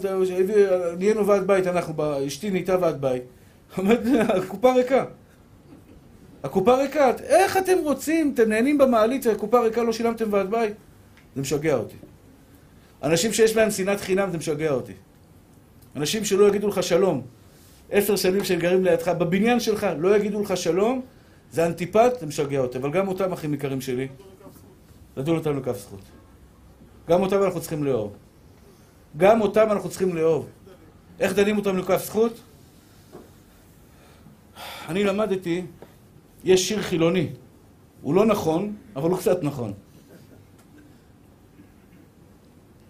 [0.98, 3.24] נהיינו ועד בית, אנחנו, אשתי נהייתה ועד בית.
[4.38, 5.06] הקופה ריקה.
[6.44, 10.74] הקופה ריקה, איך אתם רוצים, אתם נהנים במעלית והקופה ריקה, לא שילמתם ועד בית?
[11.36, 11.96] זה משגע אותי.
[13.04, 14.94] אנשים שיש להם שנאת חינם, זה משגע אותי.
[15.96, 17.22] אנשים שלא יגידו לך שלום.
[17.92, 21.02] עשר שנים שהם גרים לידך, בבניין שלך, לא יגידו לך שלום,
[21.52, 22.78] זה אנטיפט, זה משגע אותי.
[22.78, 24.08] אבל גם אותם אחים יקרים שלי,
[25.18, 26.00] לדון אותם לכף זכות.
[27.10, 28.14] גם אותם אנחנו צריכים לאהוב.
[29.18, 30.48] גם אותם אנחנו צריכים לאהוב.
[31.20, 32.40] איך דנים אותם לכף זכות?
[34.90, 35.66] אני למדתי,
[36.44, 37.30] יש שיר חילוני.
[38.02, 39.74] הוא לא נכון, אבל הוא קצת נכון.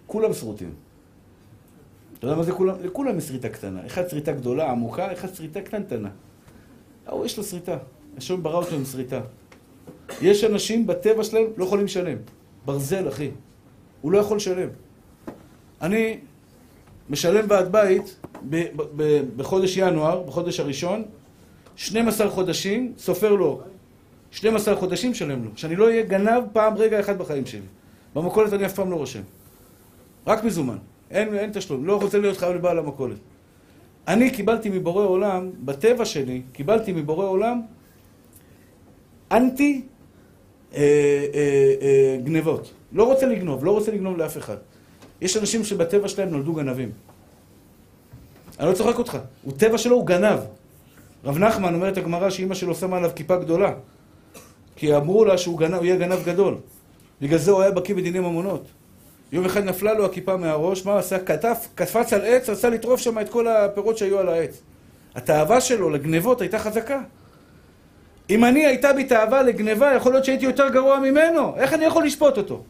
[0.06, 0.74] כולם שרוטים.
[2.22, 2.74] אתה יודע מה זה כולם?
[2.82, 3.86] לכולם יש שריטה קטנה.
[3.86, 6.08] אחד שריטה גדולה, עמוקה, אחד שריטה קטנטנה.
[7.06, 7.76] ההוא יש לו שריטה.
[8.16, 9.20] השם ברא אותו עם שריטה.
[10.20, 12.16] יש אנשים בטבע שלהם לא יכולים לשלם.
[12.64, 13.30] ברזל, אחי.
[14.00, 14.68] הוא לא יכול לשלם.
[15.80, 16.18] אני
[17.10, 18.16] משלם ועד בית
[18.50, 21.04] ב- ב- ב- בחודש ינואר, בחודש הראשון,
[21.76, 23.60] 12 חודשים, סופר לו
[24.30, 25.50] 12 חודשים משלם לו.
[25.56, 27.60] שאני לא אהיה גנב פעם רגע אחד בחיים שלי.
[28.14, 29.22] במכולת אני אף פעם לא רושם.
[30.26, 30.78] רק מזומן.
[31.12, 31.86] אין, אין תשלום.
[31.86, 33.16] לא רוצה להיות חייב לבעל המכולת.
[34.08, 37.62] אני קיבלתי מבורא עולם, בטבע שלי, קיבלתי מבורא עולם
[39.32, 39.82] אנטי
[40.74, 42.72] אה, אה, אה, גנבות.
[42.92, 44.56] לא רוצה לגנוב, לא רוצה לגנוב לאף אחד.
[45.20, 46.90] יש אנשים שבטבע שלהם נולדו גנבים.
[48.60, 50.38] אני לא צוחק אותך, הוא טבע שלו הוא גנב.
[51.24, 53.74] רב נחמן אומרת הגמרא שאימא שלו שמה עליו כיפה גדולה.
[54.76, 56.56] כי אמרו לה שהוא גנב, יהיה גנב גדול.
[57.20, 58.64] בגלל זה הוא היה בקיא בדיני ממונות.
[59.32, 61.18] יום אחד נפלה לו הכיפה מהראש, מה עשה?
[61.18, 64.62] כתף, קפץ על עץ, רצה לטרוף שם את כל הפירות שהיו על העץ.
[65.14, 67.00] התאווה שלו לגנבות הייתה חזקה.
[68.30, 71.54] אם אני הייתה בי תאווה לגניבה, יכול להיות שהייתי יותר גרוע ממנו.
[71.56, 72.62] איך אני יכול לשפוט אותו?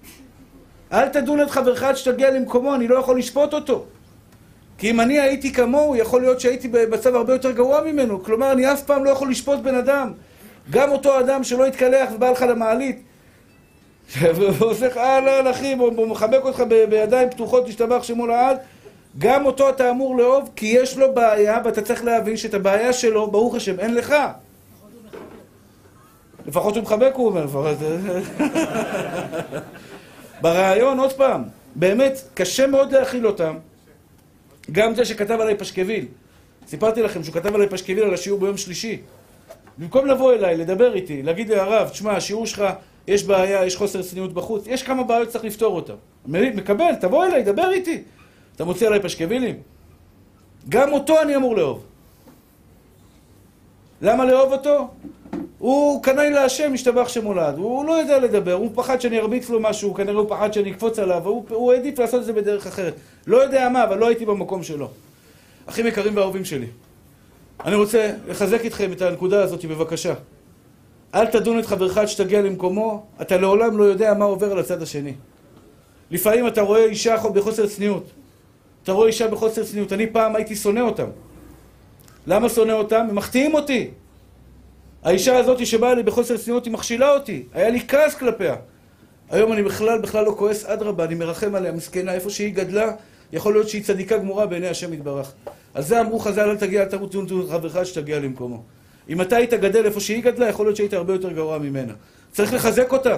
[0.92, 3.84] אל תדון את חברך עד שתגיע למקומו, אני לא יכול לשפוט אותו.
[4.78, 8.24] כי אם אני הייתי כמוהו, יכול להיות שהייתי במצב הרבה יותר גרוע ממנו.
[8.24, 10.12] כלומר, אני אף פעם לא יכול לשפוט בן אדם.
[10.70, 13.02] גם אותו אדם שלא התקלח ובא לך למעלית,
[14.20, 18.56] ועושה לך אהלן אחי, הוא מחבק אותך בידיים פתוחות, תשתבח שמו לעד,
[19.18, 23.30] גם אותו אתה אמור לאהוב, כי יש לו בעיה, ואתה צריך להבין שאת הבעיה שלו,
[23.30, 24.14] ברוך השם, אין לך.
[26.46, 27.76] לפחות הוא מחבק, הוא אומר, לפחות...
[30.42, 31.42] ברעיון, עוד פעם,
[31.74, 33.54] באמת, קשה מאוד להכיל אותם.
[34.72, 36.06] גם זה שכתב עליי פשקוויל.
[36.66, 39.00] סיפרתי לכם שהוא כתב עליי פשקוויל על השיעור ביום שלישי.
[39.78, 42.64] במקום לבוא אליי, לדבר איתי, להגיד לי, הרב, תשמע, השיעור שלך,
[43.06, 45.94] יש בעיה, יש חוסר צניעות בחוץ, יש כמה בעיות שצריך לפתור אותן.
[46.26, 48.02] מקבל, תבוא אליי, דבר איתי.
[48.56, 49.56] אתה מוציא עליי פשקווילים?
[50.68, 51.84] גם אותו אני אמור לאהוב.
[54.02, 54.88] למה לאהוב אותו?
[55.58, 57.54] הוא קנאי להשם, השתבח שמולד.
[57.58, 60.98] הוא לא יודע לדבר, הוא פחד שאני ארביץ לו משהו, כנראה הוא פחד שאני אקפוץ
[60.98, 62.94] עליו, הוא העדיף לעשות את זה בדרך אחרת.
[63.26, 64.88] לא יודע מה, אבל לא הייתי במקום שלו.
[65.66, 66.66] אחים יקרים ואהובים שלי,
[67.64, 70.14] אני רוצה לחזק איתכם את הנקודה הזאת, בבקשה.
[71.14, 74.82] אל תדון את חברך עד שתגיע למקומו, אתה לעולם לא יודע מה עובר על הצד
[74.82, 75.14] השני.
[76.10, 78.10] לפעמים אתה רואה אישה בחוסר צניעות.
[78.82, 79.92] אתה רואה אישה בחוסר צניעות.
[79.92, 81.06] אני פעם הייתי שונא אותם.
[82.26, 83.06] למה שונא אותם?
[83.08, 83.90] הם מחטיאים אותי.
[85.02, 87.42] האישה הזאת שבאה לי בחוסר צניעות, היא מכשילה אותי.
[87.54, 88.56] היה לי כעס כלפיה.
[89.30, 92.90] היום אני בכלל, בכלל לא כועס, אדרבה, אני מרחם עליה, מסכנה, איפה שהיא גדלה,
[93.32, 95.32] יכול להיות שהיא צדיקה גמורה בעיני השם יתברך.
[95.74, 97.14] על זה אמרו חז"ל, אל תגיע, אל תרוץ
[97.50, 98.62] חברך עד שתגיע למקומו.
[99.08, 101.92] אם אתה היית גדל איפה שהיא גדלה, יכול להיות שהיית הרבה יותר גרוע ממנה.
[102.32, 103.16] צריך לחזק אותה,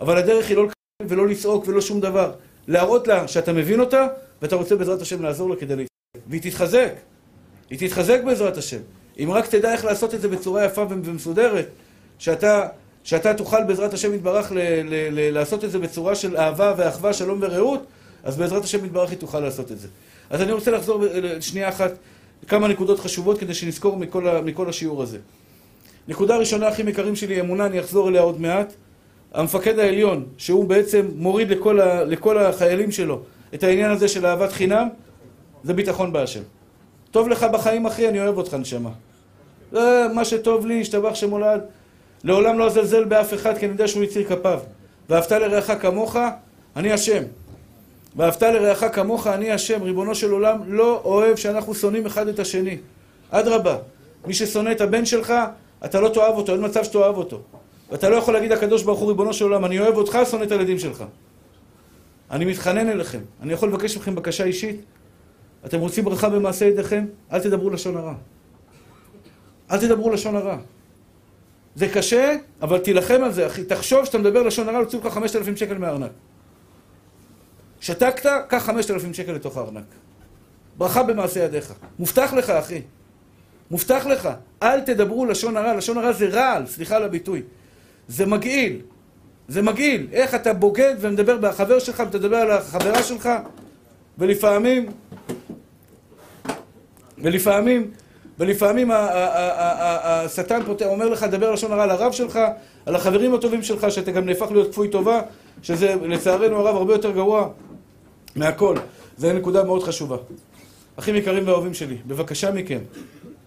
[0.00, 2.32] אבל הדרך היא לא לקבל ולא לצעוק ולא שום דבר.
[2.68, 4.06] להראות לה שאתה מבין אותה,
[4.42, 5.88] ואתה רוצה בעזרת השם לעזור לה כדי להתחזק.
[6.26, 6.92] והיא תתחזק.
[7.70, 8.80] היא תתחזק בעזרת השם.
[9.18, 11.68] אם רק תדע איך לעשות את זה בצורה יפה ומסודרת,
[12.18, 12.68] שאתה,
[13.04, 17.12] שאתה תוכל בעזרת השם יתברך ל, ל, ל, לעשות את זה בצורה של אהבה ואחווה,
[17.12, 17.86] שלום ורעות,
[18.22, 19.88] אז בעזרת השם יתברך היא תוכל לעשות את זה.
[20.30, 21.04] אז אני רוצה לחזור
[21.40, 21.92] שנייה אחת,
[22.46, 25.18] כמה נקודות חשובות כדי שנזכור מכל, ה, מכל השיעור הזה.
[26.08, 28.72] נקודה ראשונה, אחים יקרים שלי, אמונה, אני אחזור אליה עוד מעט.
[29.34, 33.20] המפקד העליון, שהוא בעצם מוריד לכל, ה, לכל החיילים שלו
[33.54, 34.88] את העניין הזה של אהבת חינם,
[35.64, 36.42] זה ביטחון בהשם.
[37.10, 38.90] טוב לך בחיים, אחי, אני אוהב אותך, נשמה.
[39.72, 41.60] זה מה שטוב לי, השתבח שמולד.
[42.24, 44.60] לעולם לא אזלזל באף אחד, כי אני יודע שהוא יציר כפיו.
[45.08, 46.16] ואהבת לרעך כמוך,
[46.76, 47.22] אני השם.
[48.18, 49.82] ואהבת לרעך כמוך, אני השם.
[49.82, 52.76] ריבונו של עולם לא אוהב שאנחנו שונאים אחד את השני.
[53.30, 53.76] אדרבה,
[54.26, 55.32] מי ששונא את הבן שלך,
[55.84, 57.40] אתה לא תאהב אותו, אין מצב שתאהב אותו.
[57.90, 60.52] ואתה לא יכול להגיד לקדוש ברוך הוא, ריבונו של עולם, אני אוהב אותך, שונא את
[60.52, 61.04] הילדים שלך.
[62.30, 63.20] אני מתחנן אליכם.
[63.42, 64.80] אני יכול לבקש מכם בקשה אישית?
[65.66, 67.06] אתם רוצים ברכה במעשה ידיכם?
[67.32, 68.14] אל תדברו לשון הרע.
[69.70, 70.56] אל תדברו לשון הרע.
[71.74, 73.64] זה קשה, אבל תילחם על זה, אחי.
[73.64, 76.10] תחשוב שאתה מדבר לשון הרע, יוציאו לך 5,000 שקל מהארנק.
[77.80, 79.84] שתקת, קח 5,000 שקל לתוך הארנק.
[80.78, 81.74] ברכה במעשה ידיך.
[81.98, 82.82] מובטח לך, אחי.
[83.70, 84.28] מובטח לך.
[84.62, 85.74] אל תדברו לשון הרע.
[85.74, 87.42] לשון הרע זה רעל, סליחה על הביטוי.
[88.08, 88.80] זה מגעיל.
[89.48, 90.06] זה מגעיל.
[90.12, 93.28] איך אתה בוגד ומדבר בחבר שלך, ואתה מדבר על החברה שלך,
[94.18, 94.86] ולפעמים
[97.22, 97.90] ולפעמים,
[98.38, 102.38] ולפעמים השטן אומר לך, דבר לשון הרע על הרב שלך,
[102.86, 105.20] על החברים הטובים שלך, שאתה גם נהפך להיות כפוי טובה,
[105.62, 107.48] שזה לצערנו הרב הרבה יותר גרוע
[108.36, 108.76] מהכל.
[109.16, 110.16] זו נקודה מאוד חשובה.
[110.96, 112.78] אחים יקרים ואהובים שלי, בבקשה מכם,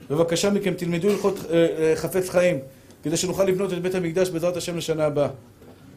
[0.09, 2.59] בבקשה מכם, תלמדו הלכות אה, אה, חפץ חיים,
[3.03, 5.29] כדי שנוכל לבנות את בית המקדש בעזרת השם לשנה הבאה.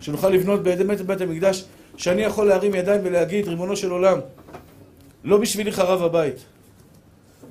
[0.01, 1.65] שנוכל לבנות באמת את בית המקדש,
[1.97, 4.19] שאני יכול להרים ידיים ולהגיד, ריבונו של עולם,
[5.25, 6.37] לא בשבילי חרב הבית.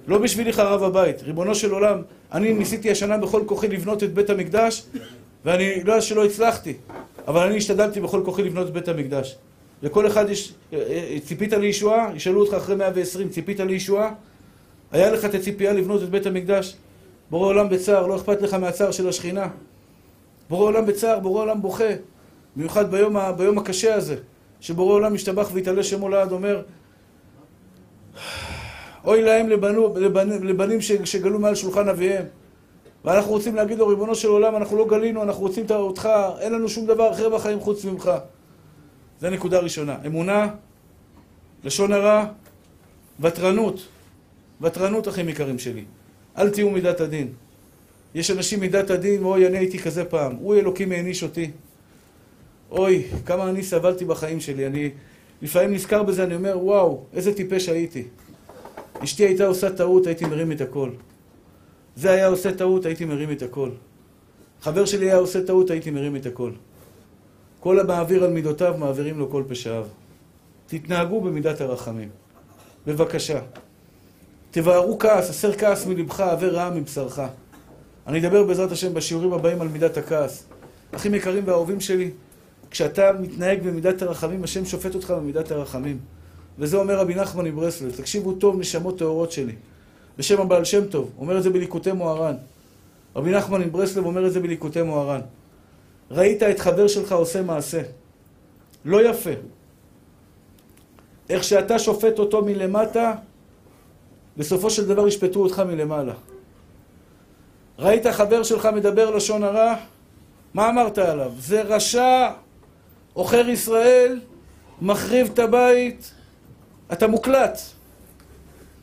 [0.07, 1.21] לא בשבילי חרב הבית.
[1.21, 4.84] ריבונו של עולם, אני ניסיתי השנה בכל כוחי לבנות את בית המקדש,
[5.45, 6.73] ואני לא יודע שלא הצלחתי,
[7.27, 9.36] אבל אני השתדלתי בכל כוחי לבנות את בית המקדש.
[9.84, 10.53] לכל אחד יש...
[10.73, 12.11] אה, אה, ציפית לישועה?
[12.15, 14.13] ישאלו אותך אחרי 120, ציפית לישועה?
[14.91, 16.75] היה לך את הציפייה לבנות את בית המקדש?
[17.29, 19.47] בורא עולם בצער, לא אכפת לך מהצער של השכינה.
[20.49, 21.93] בורא עולם בצער, בורא עולם בוכה.
[22.55, 24.15] במיוחד ביום, ביום הקשה הזה,
[24.61, 26.61] שבורא עולם משתבח והתעלה שמו לעד, אומר
[29.05, 32.25] אוי להם לבנו, לבנ, לבנים שגלו מעל שולחן אביהם.
[33.05, 36.09] ואנחנו רוצים להגיד לו, ריבונו של עולם, אנחנו לא גלינו, אנחנו רוצים אותך,
[36.39, 38.11] אין לנו שום דבר אחר בחיים חוץ ממך.
[39.24, 39.97] זו נקודה ראשונה.
[40.05, 40.47] אמונה,
[41.63, 42.26] לשון הרע,
[43.19, 43.88] ותרנות.
[44.61, 45.84] ותרנות, אחים יקרים שלי.
[46.38, 47.28] אל תהיו מידת הדין.
[48.15, 50.36] יש אנשים מידת הדין, אוי, אני הייתי כזה פעם.
[50.36, 51.51] הוא אלוקים העניש אותי.
[52.71, 54.67] אוי, כמה אני סבלתי בחיים שלי.
[54.67, 54.89] אני
[55.41, 58.03] לפעמים נזכר בזה, אני אומר, וואו, איזה טיפש הייתי.
[59.03, 60.89] אשתי הייתה עושה טעות, הייתי מרים את הכל.
[61.95, 63.69] זה היה עושה טעות, הייתי מרים את הכל.
[64.61, 66.51] חבר שלי היה עושה טעות, הייתי מרים את הכל.
[67.64, 69.86] כל המעביר על מידותיו, מעבירים לו כל פשעיו.
[70.68, 72.09] תתנהגו במידת הרחמים.
[72.88, 73.39] בבקשה.
[74.51, 77.20] תבערו כעס, הסר כעס מלבך, עבר רעה מבשרך.
[78.07, 80.43] אני אדבר בעזרת השם בשיעורים הבאים על מידת הכעס.
[80.91, 82.11] אחים יקרים ואהובים שלי,
[82.72, 85.97] כשאתה מתנהג במידת הרחמים, השם שופט אותך במידת הרחמים.
[86.59, 87.91] וזה אומר רבי נחמן מברסלב.
[87.91, 89.55] תקשיבו טוב, נשמות טהורות שלי.
[90.18, 92.36] בשם הבעל שם טוב, אומר את זה בליקוטי מוהר"ן.
[93.16, 95.22] רבי נחמן מברסלב אומר את זה בליקוטי מוהר"ן.
[96.14, 97.82] ראית את חבר שלך עושה מעשה.
[98.86, 99.30] לא יפה.
[101.30, 103.14] איך שאתה שופט אותו מלמטה,
[104.38, 106.14] בסופו של דבר ישפטו אותך מלמעלה.
[107.80, 109.76] ראית חבר שלך מדבר לשון הרע?
[110.53, 111.32] מה אמרת עליו?
[111.39, 112.30] זה רשע,
[113.14, 114.20] עוכר ישראל,
[114.82, 116.14] מחריב את הבית,
[116.93, 117.59] אתה מוקלט.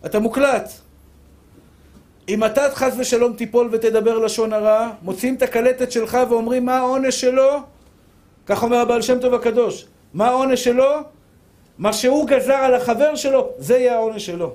[0.07, 0.80] אתה מוקלט.
[2.31, 7.21] אם אתה חס ושלום תיפול ותדבר לשון הרע, מוצאים את הקלטת שלך ואומרים מה העונש
[7.21, 7.51] שלו?
[8.47, 9.87] כך אומר הבעל שם טוב הקדוש.
[10.15, 10.91] מה העונש שלו?
[11.79, 14.53] מה שהוא גזר על החבר שלו, זה יהיה העונש שלו.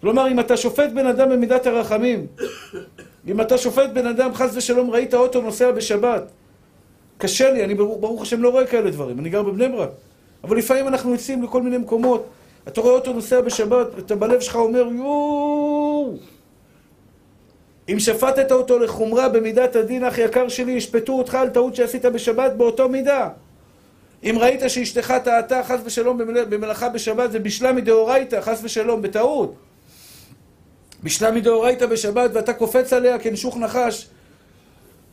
[0.00, 2.26] כלומר, אם אתה שופט בן אדם במידת הרחמים,
[3.28, 6.22] אם אתה שופט בן אדם, חס ושלום, ראית אוטו נוסע בשבת,
[7.18, 9.90] קשה לי, אני ברוך, ברוך השם לא רואה כאלה דברים, אני גר בבני ברק.
[10.44, 12.26] אבל לפעמים אנחנו יוצאים לכל מיני מקומות,
[12.68, 16.14] אתה רואה אותו נוסע בשבת, ואתה בלב שלך אומר, יואו!
[17.88, 22.52] אם שפטת אותו לחומרה במידת הדין, אח יקר שלי, ישפטו אותך על טעות שעשית בשבת
[22.52, 23.28] באותו מידה.
[24.24, 29.54] אם ראית שאשתך טעתה חס ושלום במלאכה בשבת, זה בשלה מדאורייתא, חס ושלום, בטעות.
[31.02, 34.08] בשלה מדאורייתא בשבת, ואתה קופץ עליה כנשוך נחש,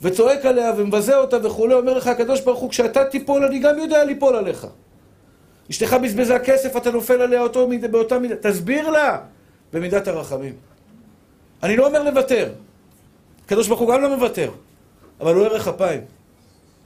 [0.02, 4.04] וצועק עליה ומבזה אותה וכולי, אומר לך הקדוש ברוך הוא, כשאתה תיפול, אני גם יודע
[4.04, 4.68] ליפול עליך.
[5.72, 8.36] אשתך בזבזה כסף, אתה נופל עליה אותו מידה, באותה מידה.
[8.36, 9.17] תסביר לה
[9.74, 10.53] במידת הרחמים.
[11.63, 12.49] אני לא אומר לוותר.
[13.45, 14.51] הקדוש ברוך הוא גם לא מוותר,
[15.19, 16.01] אבל הוא ערך אפיים.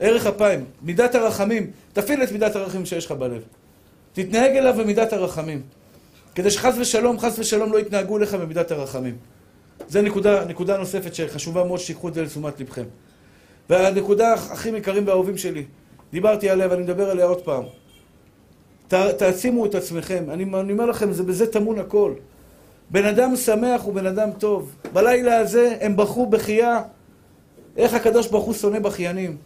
[0.00, 1.70] ערך אפיים, מידת הרחמים.
[1.92, 3.42] תפעיל את מידת הרחמים שיש לך בלב.
[4.12, 5.62] תתנהג אליו במידת הרחמים.
[6.34, 9.16] כדי שחס ושלום, חס ושלום לא יתנהגו לך במידת הרחמים.
[9.88, 12.84] זו נקודה, נקודה נוספת שחשובה מאוד שתיקחו את זה לתשומת לבכם.
[13.70, 15.64] והנקודה הכי יקרים והאהובים שלי,
[16.12, 17.64] דיברתי עליה ואני מדבר עליה עוד פעם.
[18.88, 20.24] ת, תעצימו את עצמכם.
[20.30, 22.12] אני, אני אומר לכם, זה בזה טמון הכל.
[22.90, 24.74] בן אדם שמח הוא בן אדם טוב.
[24.92, 26.82] בלילה הזה הם בכו בכייה.
[27.76, 29.36] איך הקדוש ברוך הוא שונא בכיינים.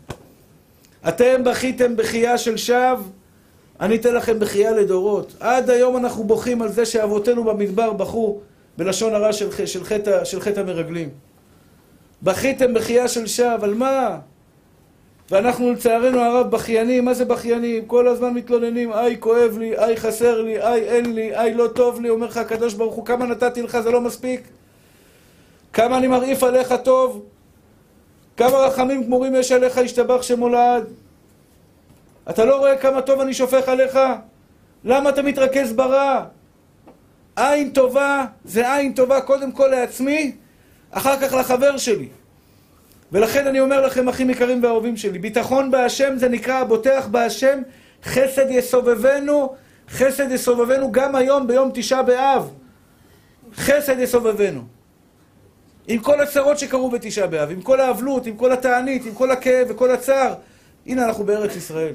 [1.09, 2.97] אתם בכיתם בכייה של שווא,
[3.81, 5.35] אני אתן לכם בכייה לדורות.
[5.41, 8.41] עד היום אנחנו בוכים על זה שאבותינו במדבר בכו
[8.79, 11.09] בלשון הרע של, של, חטא, של חטא המרגלים.
[12.23, 14.19] בכיתם בכייה של שווא, על מה?
[15.31, 17.87] ואנחנו לצערנו הרב בכיינים, מה זה בכיינים?
[17.87, 22.01] כל הזמן מתלוננים, איי כואב לי, איי חסר לי, איי אין לי, איי לא טוב
[22.01, 24.41] לי, אומר לך הקדוש ברוך הוא, כמה נתתי לך זה לא מספיק?
[25.73, 27.25] כמה אני מרעיף עליך טוב?
[28.37, 30.85] כמה רחמים גמורים יש עליך, השתבח שמולד?
[32.31, 33.99] אתה לא רואה כמה טוב אני שופך עליך?
[34.85, 36.25] למה אתה מתרכז ברע?
[37.37, 40.33] עין טובה זה עין טובה קודם כל לעצמי,
[40.91, 42.09] אחר כך לחבר שלי.
[43.13, 47.63] ולכן אני אומר לכם, אחים יקרים ואהובים שלי, ביטחון בהשם זה נקרא הבוטח בהשם,
[48.05, 49.55] חסד יסובבנו,
[49.89, 52.51] חסד יסובבנו גם היום ביום תשעה באב.
[53.55, 54.61] חסד יסובבנו.
[55.89, 59.67] עם כל הצרות שקרו בתשעה באב, עם כל האבלות, עם כל התענית, עם כל הכאב
[59.71, 60.35] וכל הצער.
[60.87, 61.95] הנה אנחנו בארץ ישראל.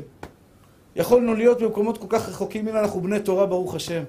[0.96, 4.04] יכולנו להיות במקומות כל כך רחוקים, הנה אנחנו בני תורה, ברוך השם.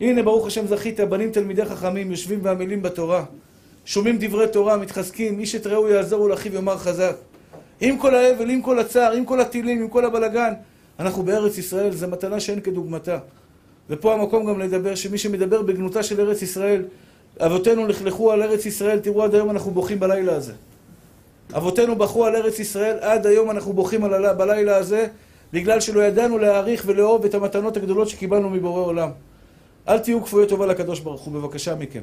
[0.00, 3.24] הנה, ברוך השם, זכית, בנים תלמידי חכמים, יושבים ועמלים בתורה.
[3.86, 7.16] שומעים דברי תורה, מתחזקים, איש את רעהו יעזור לאחיו יאמר חזק.
[7.80, 10.52] עם כל האבל, עם כל הצער, עם כל הטילים, עם כל הבלגן,
[10.98, 13.18] אנחנו בארץ ישראל, זו מתנה שאין כדוגמתה.
[13.90, 16.82] ופה המקום גם לדבר, שמי שמדבר בגנותה של ארץ ישראל,
[17.40, 20.52] אבותינו לכלכו על ארץ ישראל, תראו עד היום אנחנו בוכים בלילה הזה.
[21.56, 25.06] אבותינו בכו על ארץ ישראל, עד היום אנחנו בוכים על בלילה הזה,
[25.52, 29.10] בגלל שלא ידענו להעריך ולאהוב את המתנות הגדולות שקיבלנו מבורא עולם.
[29.88, 32.00] אל תהיו כפויי טובה לקדוש ברוך הוא, בבקשה מכם.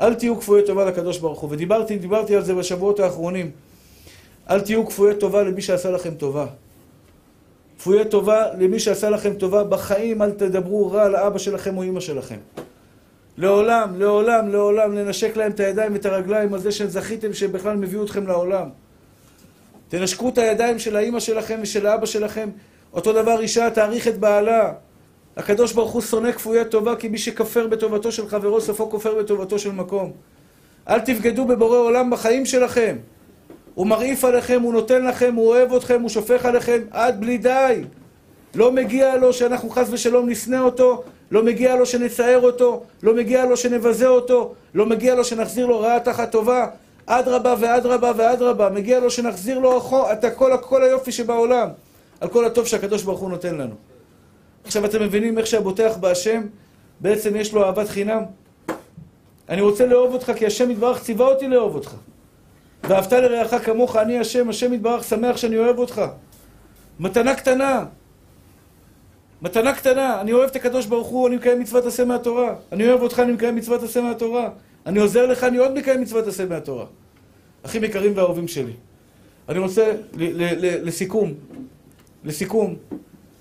[0.00, 1.50] אל תהיו כפויי טובה לקדוש ברוך הוא.
[1.52, 3.50] ודיברתי דיברתי על זה בשבועות האחרונים.
[4.50, 6.46] אל תהיו כפויי טובה למי שעשה לכם טובה.
[7.78, 9.64] כפויי טובה למי שעשה לכם טובה.
[9.64, 12.36] בחיים אל תדברו רע לאבא שלכם או אמא שלכם.
[13.38, 18.04] לעולם, לעולם, לעולם, לנשק להם את הידיים ואת הרגליים על זה שזכיתם שהם בכלל מביאו
[18.04, 18.68] אתכם לעולם.
[19.88, 22.48] תנשקו את הידיים של האימא שלכם ושל האבא שלכם.
[22.92, 24.72] אותו דבר אישה תעריך את בעלה.
[25.38, 29.58] הקדוש ברוך הוא שונא כפויי טובה כי מי שכפר בטובתו של חברו סופו כופר בטובתו
[29.58, 30.12] של מקום.
[30.88, 32.96] אל תבגדו בבורא עולם בחיים שלכם.
[33.74, 37.84] הוא מרעיף עליכם, הוא נותן לכם, הוא אוהב אתכם, הוא שופך עליכם עד בלי די.
[38.54, 43.44] לא מגיע לו שאנחנו חס ושלום נשנא אותו, לא מגיע לו שנצער אותו, לא מגיע
[43.44, 46.66] לו שנבזה אותו, לא מגיע לו שנחזיר לו רעה תחת טובה.
[47.06, 49.82] אדרבה ואדרבה ואדרבה, מגיע לו שנחזיר לו
[50.12, 51.68] את הכל, כל היופי שבעולם,
[52.20, 53.87] על כל הטוב שהקדוש ברוך הוא נותן לנו.
[54.68, 56.42] עכשיו אתם מבינים איך שהבוטח בהשם,
[57.00, 58.22] בעצם יש לו אהבת חינם?
[59.48, 61.94] אני רוצה לאהוב אותך כי השם יתברך ציווה אותי לאהוב אותך.
[62.84, 66.02] ואהבת לרעך כמוך, אני השם, השם יתברך שמח שאני אוהב אותך.
[67.00, 67.84] מתנה קטנה.
[69.42, 70.20] מתנה קטנה.
[70.20, 72.54] אני אוהב את הקדוש ברוך הוא, אני מקיים מצוות עשה מהתורה.
[72.72, 74.50] אני אוהב אותך, אני מקיים מצוות עשה מהתורה.
[74.86, 76.86] אני עוזר לך, אני עוד מקיים מצוות עשה מהתורה.
[77.62, 78.72] אחים יקרים ואהובים שלי.
[79.48, 79.92] אני רוצה,
[80.82, 81.34] לסיכום,
[82.24, 82.76] לסיכום,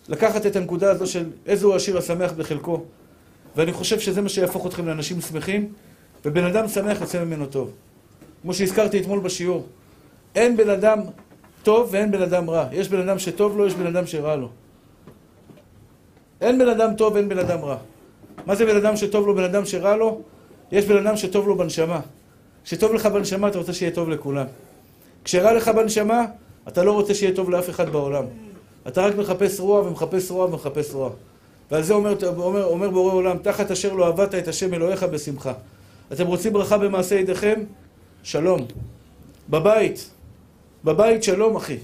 [0.10, 2.84] לקחת את הנקודה הזו של איזהו השיר השמח בחלקו.
[3.56, 5.74] ואני חושב שזה מה שיהפוך אתכם לאנשים שמחים,
[6.26, 7.72] ובן אדם שמח יוצא ממנו טוב.
[8.42, 9.66] כמו שהזכרתי אתמול בשיעור,
[10.36, 11.00] אין בן אדם
[11.64, 12.68] טוב ואין בן אדם רע.
[12.72, 14.50] יש בן אדם שטוב לו, יש בן אדם שרע לו.
[16.42, 17.78] אין בן אדם טוב ואין בן אדם רע.
[18.46, 20.22] מה זה בן אדם שטוב לו, בן אדם שרע לו?
[20.72, 22.00] יש בן אדם שטוב לו בנשמה.
[22.64, 24.46] כשטוב לך בנשמה, אתה רוצה שיהיה טוב לכולם.
[25.24, 26.26] כשרע לך בנשמה,
[26.68, 28.24] אתה לא רוצה שיהיה טוב לאף אחד בעולם.
[28.88, 31.10] אתה רק מחפש רוע ומחפש רוע ומחפש רוע.
[31.72, 35.54] ועל זה אומר, אומר, אומר בורא עולם, תחת אשר לא עבדת את השם אלוהיך בשמחה.
[36.14, 37.62] אתם רוצים ברכה במעשה ידיכם?
[38.24, 38.66] שלום.
[39.50, 40.10] בבית.
[40.84, 41.78] בבית שלום, אחי.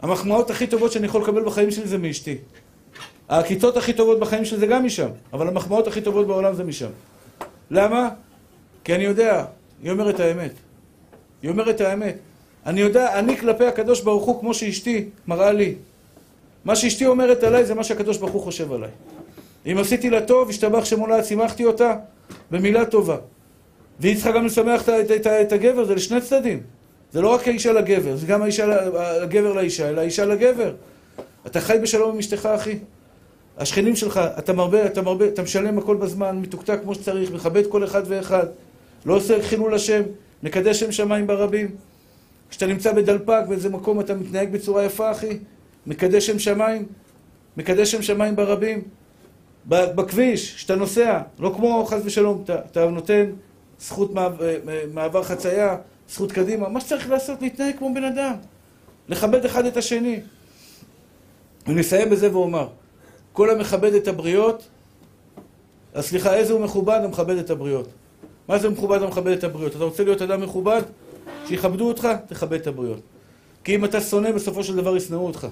[0.00, 2.38] המחמאות הכי טובות שאני יכול לקבל בחיים שלי זה מאשתי.
[3.28, 6.90] העקיצות הכי טובות בחיים שלי זה גם משם, אבל המחמאות הכי טובות בעולם זה משם.
[7.70, 8.08] למה?
[8.84, 9.44] כי אני יודע,
[9.82, 10.52] היא אומרת האמת.
[11.42, 12.16] היא אומרת האמת.
[12.66, 15.74] אני יודע, אני כלפי הקדוש ברוך הוא כמו שאשתי מראה לי.
[16.64, 18.90] מה שאשתי אומרת עליי זה מה שהקדוש ברוך הוא חושב עליי.
[19.66, 21.94] אם עשיתי לה טוב, השתבח שמולה, שימחתי אותה
[22.50, 23.16] במילה טובה.
[24.00, 26.60] והיא צריכה גם לשמח את, את, את, את הגבר, זה לשני צדדים.
[27.12, 28.66] זה לא רק האישה לגבר, זה גם האישה,
[29.22, 30.72] הגבר לאישה, אלא האישה לגבר.
[31.46, 32.78] אתה חי בשלום עם אשתך, אחי.
[33.58, 37.84] השכנים שלך, אתה מרבה, אתה מרבה, אתה משלם הכל בזמן, מתוקתק כמו שצריך, מכבד כל
[37.84, 38.46] אחד ואחד.
[39.06, 40.02] לא עושה חילול השם,
[40.42, 41.70] מקדש שם שמיים ברבים.
[42.52, 45.38] כשאתה נמצא בדלפק באיזה מקום אתה מתנהג בצורה יפה, אחי.
[45.86, 46.86] מקדש שם שמיים,
[47.56, 48.82] מקדש שם שמיים ברבים.
[49.66, 53.30] בכביש, כשאתה נוסע, לא כמו חס ושלום, אתה, אתה נותן
[53.80, 54.54] זכות מעבר,
[54.92, 55.76] מעבר חצייה,
[56.08, 58.34] זכות קדימה, מה שצריך לעשות, להתנהג כמו בן אדם.
[59.08, 60.20] לכבד אחד את השני.
[61.66, 62.68] אני אסיים בזה ואומר,
[63.32, 64.68] כל המכבד את הבריות,
[65.94, 67.00] אז סליחה, איזה הוא מכובד?
[67.04, 67.88] המכבד את הבריות.
[68.48, 69.76] מה זה מכובד המכבד את הבריות?
[69.76, 70.82] אתה רוצה להיות אדם מכובד?
[71.48, 73.00] שיכבדו אותך, תכבד את הבריות.
[73.64, 75.46] כי אם אתה שונא, בסופו של דבר ישנאו אותך.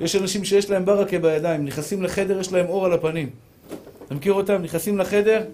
[0.00, 3.30] יש אנשים שיש להם ברכה בידיים, נכנסים לחדר, יש להם אור על הפנים.
[4.06, 4.62] אתה מכיר אותם?
[4.62, 5.44] נכנסים לחדר,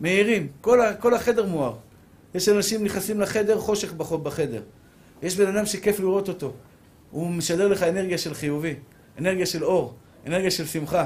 [0.00, 0.48] מאירים.
[0.60, 1.74] כל, כל החדר מואר.
[2.34, 4.62] יש אנשים נכנסים לחדר, חושך בחדר.
[5.22, 6.52] יש בן אדם שכיף לראות אותו.
[7.10, 8.74] הוא משדר לך אנרגיה של חיובי,
[9.18, 9.94] אנרגיה של אור,
[10.26, 11.04] אנרגיה של שמחה.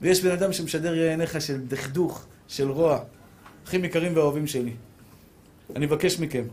[0.00, 2.98] ויש בן אדם שמשדר עיניך של דכדוך, של רוע.
[3.66, 4.72] אחים יקרים ואהובים שלי,
[5.76, 6.44] אני מבקש מכם,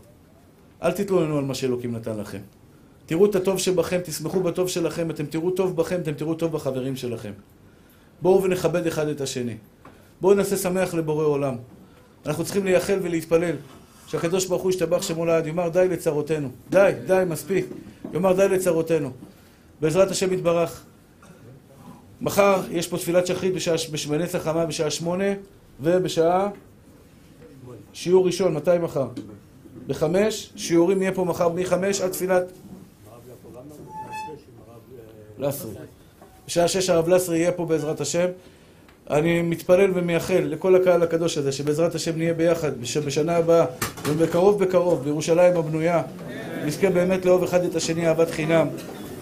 [0.82, 2.38] אל תתלוננו על מה שאלוקים נתן לכם.
[3.06, 6.96] תראו את הטוב שבכם, תשמחו בטוב שלכם, אתם תראו טוב בכם, אתם תראו טוב בחברים
[6.96, 7.32] שלכם.
[8.22, 9.56] בואו ונכבד אחד את השני.
[10.20, 11.54] בואו נעשה שמח לבורא עולם.
[12.26, 13.56] אנחנו צריכים לייחל ולהתפלל
[14.06, 16.48] שהקדוש ברוך הוא ישתבח שמו לעד, יאמר די לצרותינו.
[16.70, 17.66] די, די, מספיק.
[18.14, 19.10] יאמר די לצרותינו.
[19.80, 20.84] בעזרת השם יתברך.
[22.20, 23.74] מחר יש פה תפילת שחרית בשעה,
[24.08, 25.24] בנץ החמה בשעה שמונה,
[25.80, 26.48] ובשעה
[27.92, 29.08] שיעור ראשון, מתי מחר?
[29.92, 32.42] בחמש, שיעורים נהיה פה מחר מחמש עד תפילת
[35.38, 35.70] לסרי.
[36.46, 38.26] בשעה שש הרב לסרי יהיה פה בעזרת השם.
[39.10, 42.70] אני מתפלל ומייחל לכל הקהל הקדוש הזה, שבעזרת השם נהיה ביחד,
[43.06, 43.64] בשנה הבאה,
[44.08, 46.02] ובקרוב בקרוב, בירושלים הבנויה,
[46.64, 48.66] נזכה באמת לאהוב אחד את השני אהבת חינם,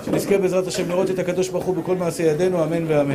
[0.04, 3.08] שנזכה בעזרת השם לראות את הקדוש ברוך הוא בכל מעשה ידינו, אמן ואמן.